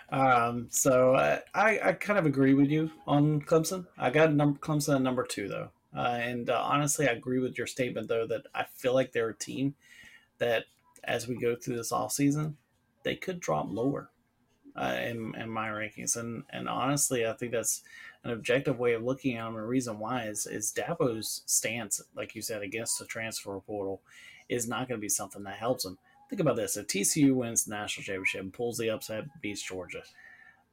[0.09, 3.87] Um, so uh, I, I kind of agree with you on Clemson.
[3.97, 7.57] I got number Clemson at number two though, uh, and uh, honestly, I agree with
[7.57, 9.75] your statement though that I feel like they're a team
[10.37, 10.65] that
[11.03, 12.57] as we go through this off season,
[13.03, 14.11] they could drop lower
[14.75, 17.81] uh, in, in my rankings, and and honestly, I think that's
[18.23, 19.55] an objective way of looking at them.
[19.55, 24.01] And the reason why is is Dabo's stance, like you said, against the transfer portal,
[24.49, 25.97] is not going to be something that helps them
[26.29, 30.03] think about this: if TCU wins the national championship and pulls the upset, beats Georgia,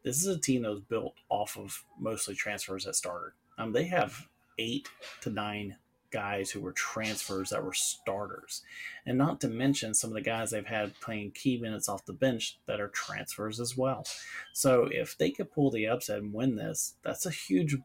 [0.03, 3.32] this is a team that was built off of mostly transfers that started.
[3.59, 4.28] Um, they have
[4.59, 4.88] eight
[5.22, 5.76] to nine
[6.11, 8.62] guys who were transfers that were starters,
[9.07, 12.12] and not to mention some of the guys they've had playing key minutes off the
[12.12, 14.05] bench that are transfers as well.
[14.53, 17.76] So if they could pull the upset and win this, that's a huge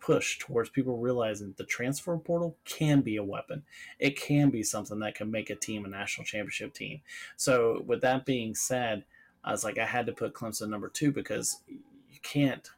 [0.00, 3.62] push towards people realizing the transfer portal can be a weapon.
[3.98, 7.00] It can be something that can make a team a national championship team.
[7.36, 9.04] So with that being said,
[9.44, 12.68] I was like, I had to put Clemson number two because you can't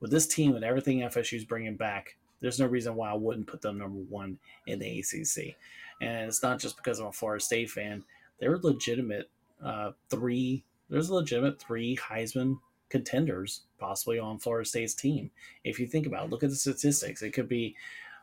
[0.00, 2.16] with this team and everything FSU's bringing back.
[2.40, 5.56] There's no reason why I wouldn't put them number one in the ACC.
[6.00, 8.02] And it's not just because I'm a Florida State fan.
[8.40, 9.30] They're legitimate
[9.64, 10.64] uh, three.
[10.90, 12.58] There's a legitimate three Heisman
[12.92, 15.30] contenders possibly on Florida State's team.
[15.64, 17.22] If you think about it, look at the statistics.
[17.22, 17.74] It could be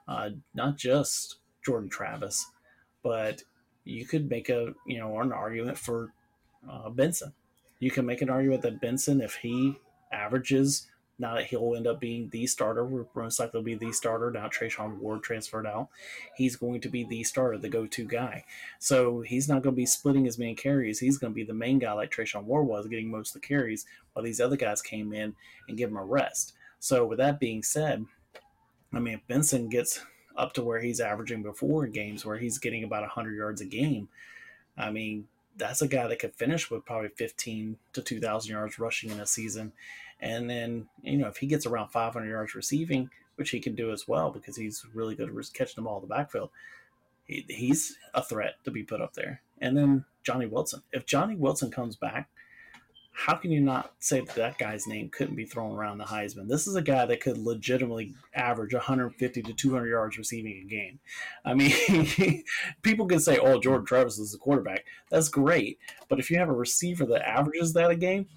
[0.07, 2.45] uh, not just Jordan Travis,
[3.03, 3.41] but
[3.84, 6.13] you could make a you know an argument for
[6.70, 7.34] uh, Benson.
[7.80, 9.76] You can make an argument that Benson, if he
[10.11, 10.88] averages
[11.20, 14.32] now that he'll end up being the starter, will most likely be the starter.
[14.32, 15.89] Now Treshaun Ward transferred out,
[16.36, 18.45] he's going to be the starter, the go-to guy.
[18.80, 20.99] So he's not going to be splitting his main carries.
[20.99, 23.47] He's going to be the main guy like Treshaun Ward was, getting most of the
[23.47, 25.36] carries, while these other guys came in
[25.67, 26.53] and give him a rest.
[26.80, 28.05] So with that being said,
[28.93, 30.01] I mean, if Benson gets
[30.38, 34.07] up to where he's averaging before games, where he's getting about 100 yards a game,
[34.78, 39.09] I mean, that's a guy that could finish with probably 15 to 2,000 yards rushing
[39.09, 39.74] in a season.
[40.22, 43.91] And then, you know, if he gets around 500 yards receiving, which he can do
[43.91, 46.49] as well because he's really good at catching the ball in the backfield,
[47.26, 49.41] he, he's a threat to be put up there.
[49.61, 50.82] And then Johnny Wilson.
[50.91, 52.30] If Johnny Wilson comes back,
[53.20, 56.47] how can you not say that that guy's name couldn't be thrown around the Heisman?
[56.47, 60.99] This is a guy that could legitimately average 150 to 200 yards receiving a game.
[61.43, 62.43] I mean,
[62.82, 66.47] people can say, "Oh, Jordan Travis is the quarterback." That's great, but if you have
[66.47, 68.28] a receiver that averages that a game,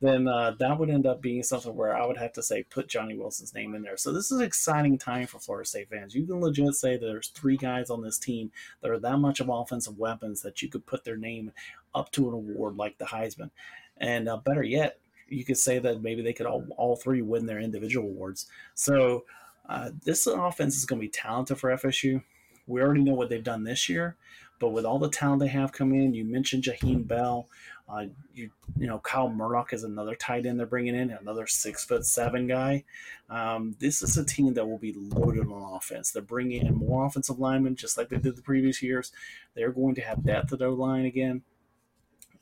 [0.00, 2.88] then uh, that would end up being something where I would have to say put
[2.88, 3.96] Johnny Wilson's name in there.
[3.96, 6.14] So this is an exciting time for Florida State fans.
[6.14, 9.48] You can legit say there's three guys on this team that are that much of
[9.48, 11.52] offensive weapons that you could put their name
[11.94, 13.50] up to an award like the Heisman.
[13.96, 17.46] And uh, better yet, you could say that maybe they could all, all three win
[17.46, 18.46] their individual awards.
[18.74, 19.24] So
[19.68, 22.22] uh, this offense is going to be talented for FSU.
[22.66, 24.16] We already know what they've done this year,
[24.60, 27.48] but with all the talent they have coming in, you mentioned Jaheim Bell.
[27.88, 31.84] Uh, you you know Kyle Morlock is another tight end they're bringing in, another six
[31.84, 32.84] foot seven guy.
[33.30, 36.10] Um, this is a team that will be loaded on offense.
[36.10, 39.12] They're bringing in more offensive linemen, just like they did the previous years.
[39.54, 41.42] They're going to have depth at O line again.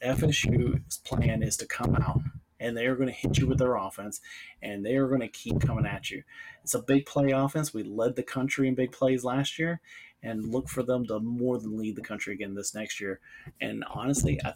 [0.03, 2.21] FSU's plan is to come out
[2.61, 4.21] and they are going to hit you with their offense
[4.63, 6.23] and they are going to keep coming at you.
[6.63, 7.73] It's a big play offense.
[7.73, 9.81] We led the country in big plays last year
[10.23, 13.21] and look for them to more than lead the country again this next year.
[13.61, 14.55] And honestly, I,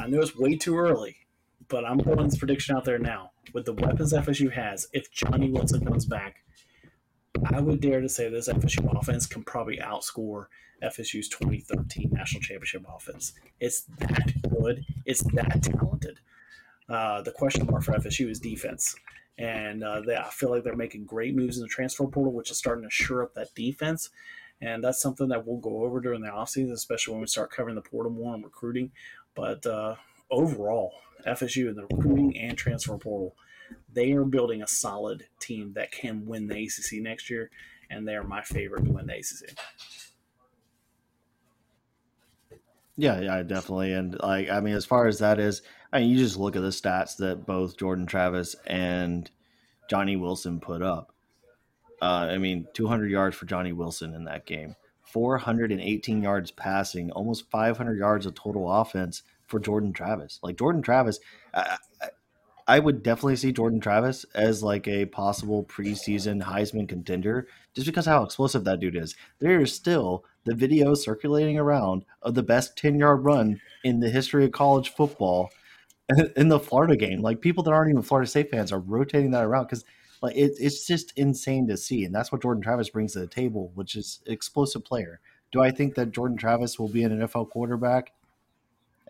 [0.00, 1.16] I know it's way too early,
[1.68, 3.32] but I'm putting this prediction out there now.
[3.52, 6.36] With the weapons FSU has, if Johnny Wilson comes back,
[7.46, 10.46] I would dare to say this FSU offense can probably outscore
[10.82, 13.32] FSU's 2013 national championship offense.
[13.60, 14.84] It's that good.
[15.04, 16.20] It's that talented.
[16.88, 18.94] Uh, the question mark for FSU is defense.
[19.36, 22.50] And uh, they, I feel like they're making great moves in the transfer portal, which
[22.50, 24.10] is starting to shore up that defense.
[24.60, 27.74] And that's something that we'll go over during the offseason, especially when we start covering
[27.74, 28.92] the portal more and recruiting.
[29.34, 29.96] But uh,
[30.30, 30.92] overall,
[31.26, 33.34] FSU in the recruiting and transfer portal,
[33.92, 37.50] they are building a solid team that can win the ACC next year.
[37.90, 39.56] And they are my favorite to win the ACC.
[42.96, 43.92] Yeah, yeah, definitely.
[43.92, 45.62] And like, I mean, as far as that is,
[45.92, 49.30] I mean, you just look at the stats that both Jordan Travis and
[49.90, 51.12] Johnny Wilson put up.
[52.00, 54.76] Uh, I mean, 200 yards for Johnny Wilson in that game,
[55.14, 60.40] 418 yards passing, almost 500 yards of total offense for Jordan Travis.
[60.42, 61.20] Like Jordan Travis,
[61.54, 61.78] I,
[62.66, 67.46] I would definitely see Jordan Travis as like a possible preseason Heisman contender
[67.76, 69.14] just because how explosive that dude is.
[69.38, 74.10] There is still the video circulating around of the best 10 yard run in the
[74.10, 75.50] history of college football
[76.36, 77.22] in the Florida game.
[77.22, 79.84] Like people that aren't even Florida State fans are rotating that around because
[80.24, 82.04] like it, it's just insane to see.
[82.04, 85.20] And that's what Jordan Travis brings to the table, which is explosive player.
[85.52, 88.12] Do I think that Jordan Travis will be an NFL quarterback?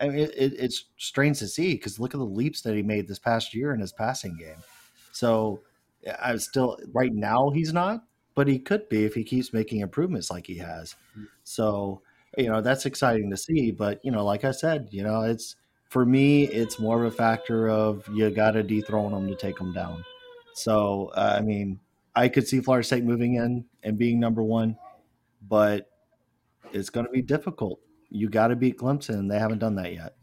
[0.00, 2.82] I mean, it, it, it's strange to see because look at the leaps that he
[2.82, 4.56] made this past year in his passing game.
[5.12, 5.60] So
[6.20, 8.04] I'm still right now he's not,
[8.34, 10.96] but he could be if he keeps making improvements like he has.
[11.44, 12.02] So
[12.36, 13.70] you know that's exciting to see.
[13.70, 15.54] But you know, like I said, you know, it's
[15.90, 19.56] for me, it's more of a factor of you got to dethrone them to take
[19.56, 20.04] them down.
[20.54, 21.80] So uh, I mean,
[22.14, 24.76] I could see Florida State moving in and being number one,
[25.46, 25.90] but
[26.72, 27.80] it's going to be difficult
[28.14, 29.28] you got to beat Clemson.
[29.28, 30.14] They haven't done that yet.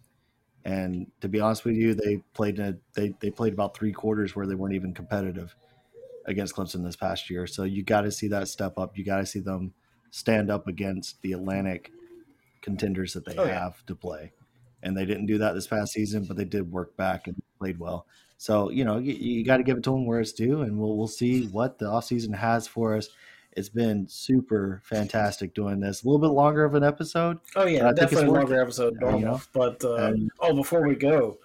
[0.63, 4.35] And to be honest with you, they played a, they they played about three quarters
[4.35, 5.53] where they weren't even competitive
[6.25, 7.45] against Clemson this past year.
[7.47, 8.97] So you got to see that step up.
[8.97, 9.73] You got to see them
[10.11, 11.91] stand up against the Atlantic
[12.61, 13.87] contenders that they oh, have yeah.
[13.87, 14.31] to play.
[14.83, 17.77] And they didn't do that this past season, but they did work back and played
[17.77, 18.05] well.
[18.41, 20.79] So you know you, you got to give it to them where it's due, and
[20.79, 23.07] we'll we'll see what the offseason has for us.
[23.51, 26.01] It's been super fantastic doing this.
[26.01, 27.37] A little bit longer of an episode.
[27.55, 29.19] Oh yeah, definitely a longer episode normal.
[29.19, 29.41] You know?
[29.53, 31.37] But uh, and, oh, before we go,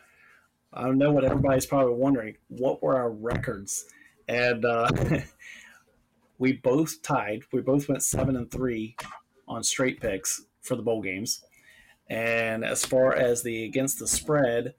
[0.72, 2.38] I don't know what everybody's probably wondering.
[2.48, 3.84] What were our records?
[4.26, 4.88] And uh,
[6.38, 7.42] we both tied.
[7.52, 8.96] We both went seven and three
[9.46, 11.44] on straight picks for the bowl games.
[12.08, 14.72] And as far as the against the spread,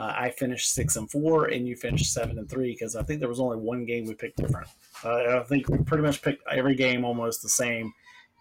[0.00, 3.20] uh, I finished six and four, and you finished seven and three because I think
[3.20, 4.66] there was only one game we picked different.
[5.04, 7.92] Uh, I think we pretty much picked every game almost the same,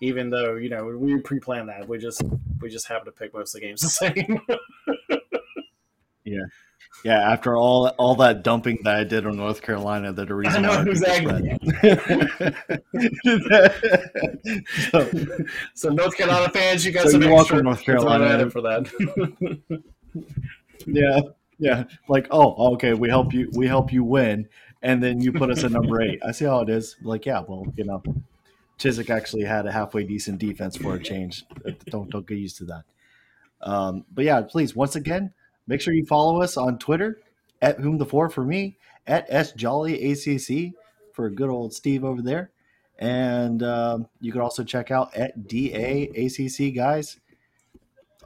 [0.02, 1.86] even though you know we pre-planned that.
[1.86, 2.24] We just
[2.62, 4.40] we just happened to pick most of the games the same.
[6.24, 6.46] yeah,
[7.04, 7.30] yeah.
[7.30, 10.84] After all all that dumping that I did on North Carolina, that a reason I
[10.84, 11.58] know exactly.
[14.92, 15.12] so,
[15.74, 19.84] so, North Carolina fans, you got so some you extra North Carolina for that.
[20.88, 21.20] yeah,
[21.60, 21.84] yeah.
[22.08, 23.50] Like, oh, okay, we help you.
[23.54, 24.48] We help you win
[24.82, 26.20] and then you put us at number eight.
[26.26, 26.96] I see how it is.
[27.02, 28.02] Like, yeah, well, you know,
[28.78, 31.46] Chizik actually had a halfway decent defense for a change.
[31.88, 32.84] don't don't get used to that.
[33.62, 35.34] Um, but yeah, please, once again,
[35.68, 37.20] make sure you follow us on Twitter
[37.62, 40.74] at whom the four for me at s jolly acc
[41.14, 42.52] for good old Steve over there,
[42.98, 47.20] and um, you can also check out at da acc guys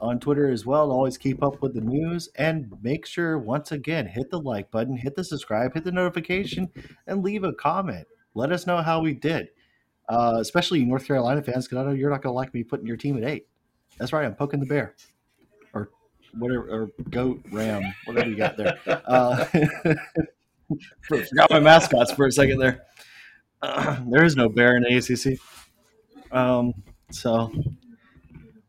[0.00, 0.90] on Twitter as well.
[0.90, 4.96] Always keep up with the news and make sure, once again, hit the like button,
[4.96, 6.70] hit the subscribe, hit the notification,
[7.06, 8.06] and leave a comment.
[8.34, 9.48] Let us know how we did,
[10.08, 12.86] uh, especially North Carolina fans, because I know you're not going to like me putting
[12.86, 13.46] your team at eight.
[13.98, 14.94] That's right, I'm poking the bear.
[15.72, 15.90] Or
[16.36, 18.78] whatever, or goat, ram, whatever you got there.
[18.86, 19.44] Uh,
[21.02, 22.84] forgot my mascots for a second there.
[23.62, 25.38] Uh, there is no bear in the ACC.
[26.36, 26.74] Um,
[27.12, 27.52] so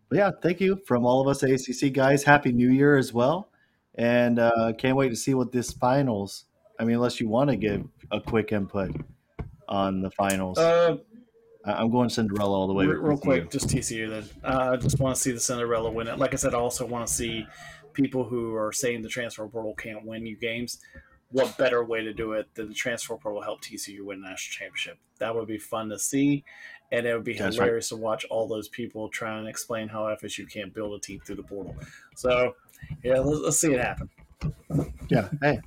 [0.10, 2.24] but yeah, thank you from all of us ACC guys.
[2.24, 3.50] Happy New Year as well,
[3.96, 6.46] and uh, can't wait to see what this finals.
[6.80, 8.96] I mean, unless you want to give a quick input
[9.68, 10.58] on the finals.
[10.58, 10.98] Uh,
[11.64, 12.86] I'm going Cinderella all the way.
[12.86, 14.24] Real, quick, just TCU then.
[14.44, 16.20] Uh, I just want to see the Cinderella win it.
[16.20, 17.48] Like I said, I also want to see
[17.94, 20.80] people who are saying the transfer portal can't win you games.
[21.36, 24.54] What better way to do it than the transfer portal help TCU win the national
[24.54, 24.98] championship?
[25.20, 26.46] That would be fun to see
[26.92, 27.98] and it would be That's hilarious right.
[27.98, 31.36] to watch all those people try and explain how FSU can't build a team through
[31.36, 31.76] the portal.
[32.16, 32.56] So,
[33.04, 34.10] yeah, let's, let's see it happen.
[35.10, 35.60] Yeah, hey,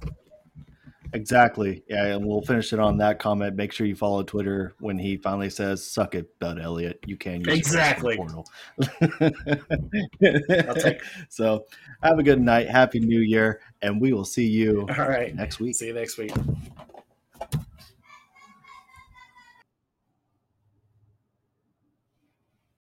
[1.13, 1.83] exactly.
[1.89, 3.57] Yeah, and we'll finish it on that comment.
[3.57, 7.01] Make sure you follow Twitter when he finally says, "Suck it, Bud Elliott.
[7.07, 8.47] You can use exactly portal."
[11.29, 11.67] so,
[12.03, 12.69] have a good night.
[12.69, 14.87] Happy New Year, and we will see you.
[14.99, 15.77] All right, next week.
[15.77, 16.33] See you next week.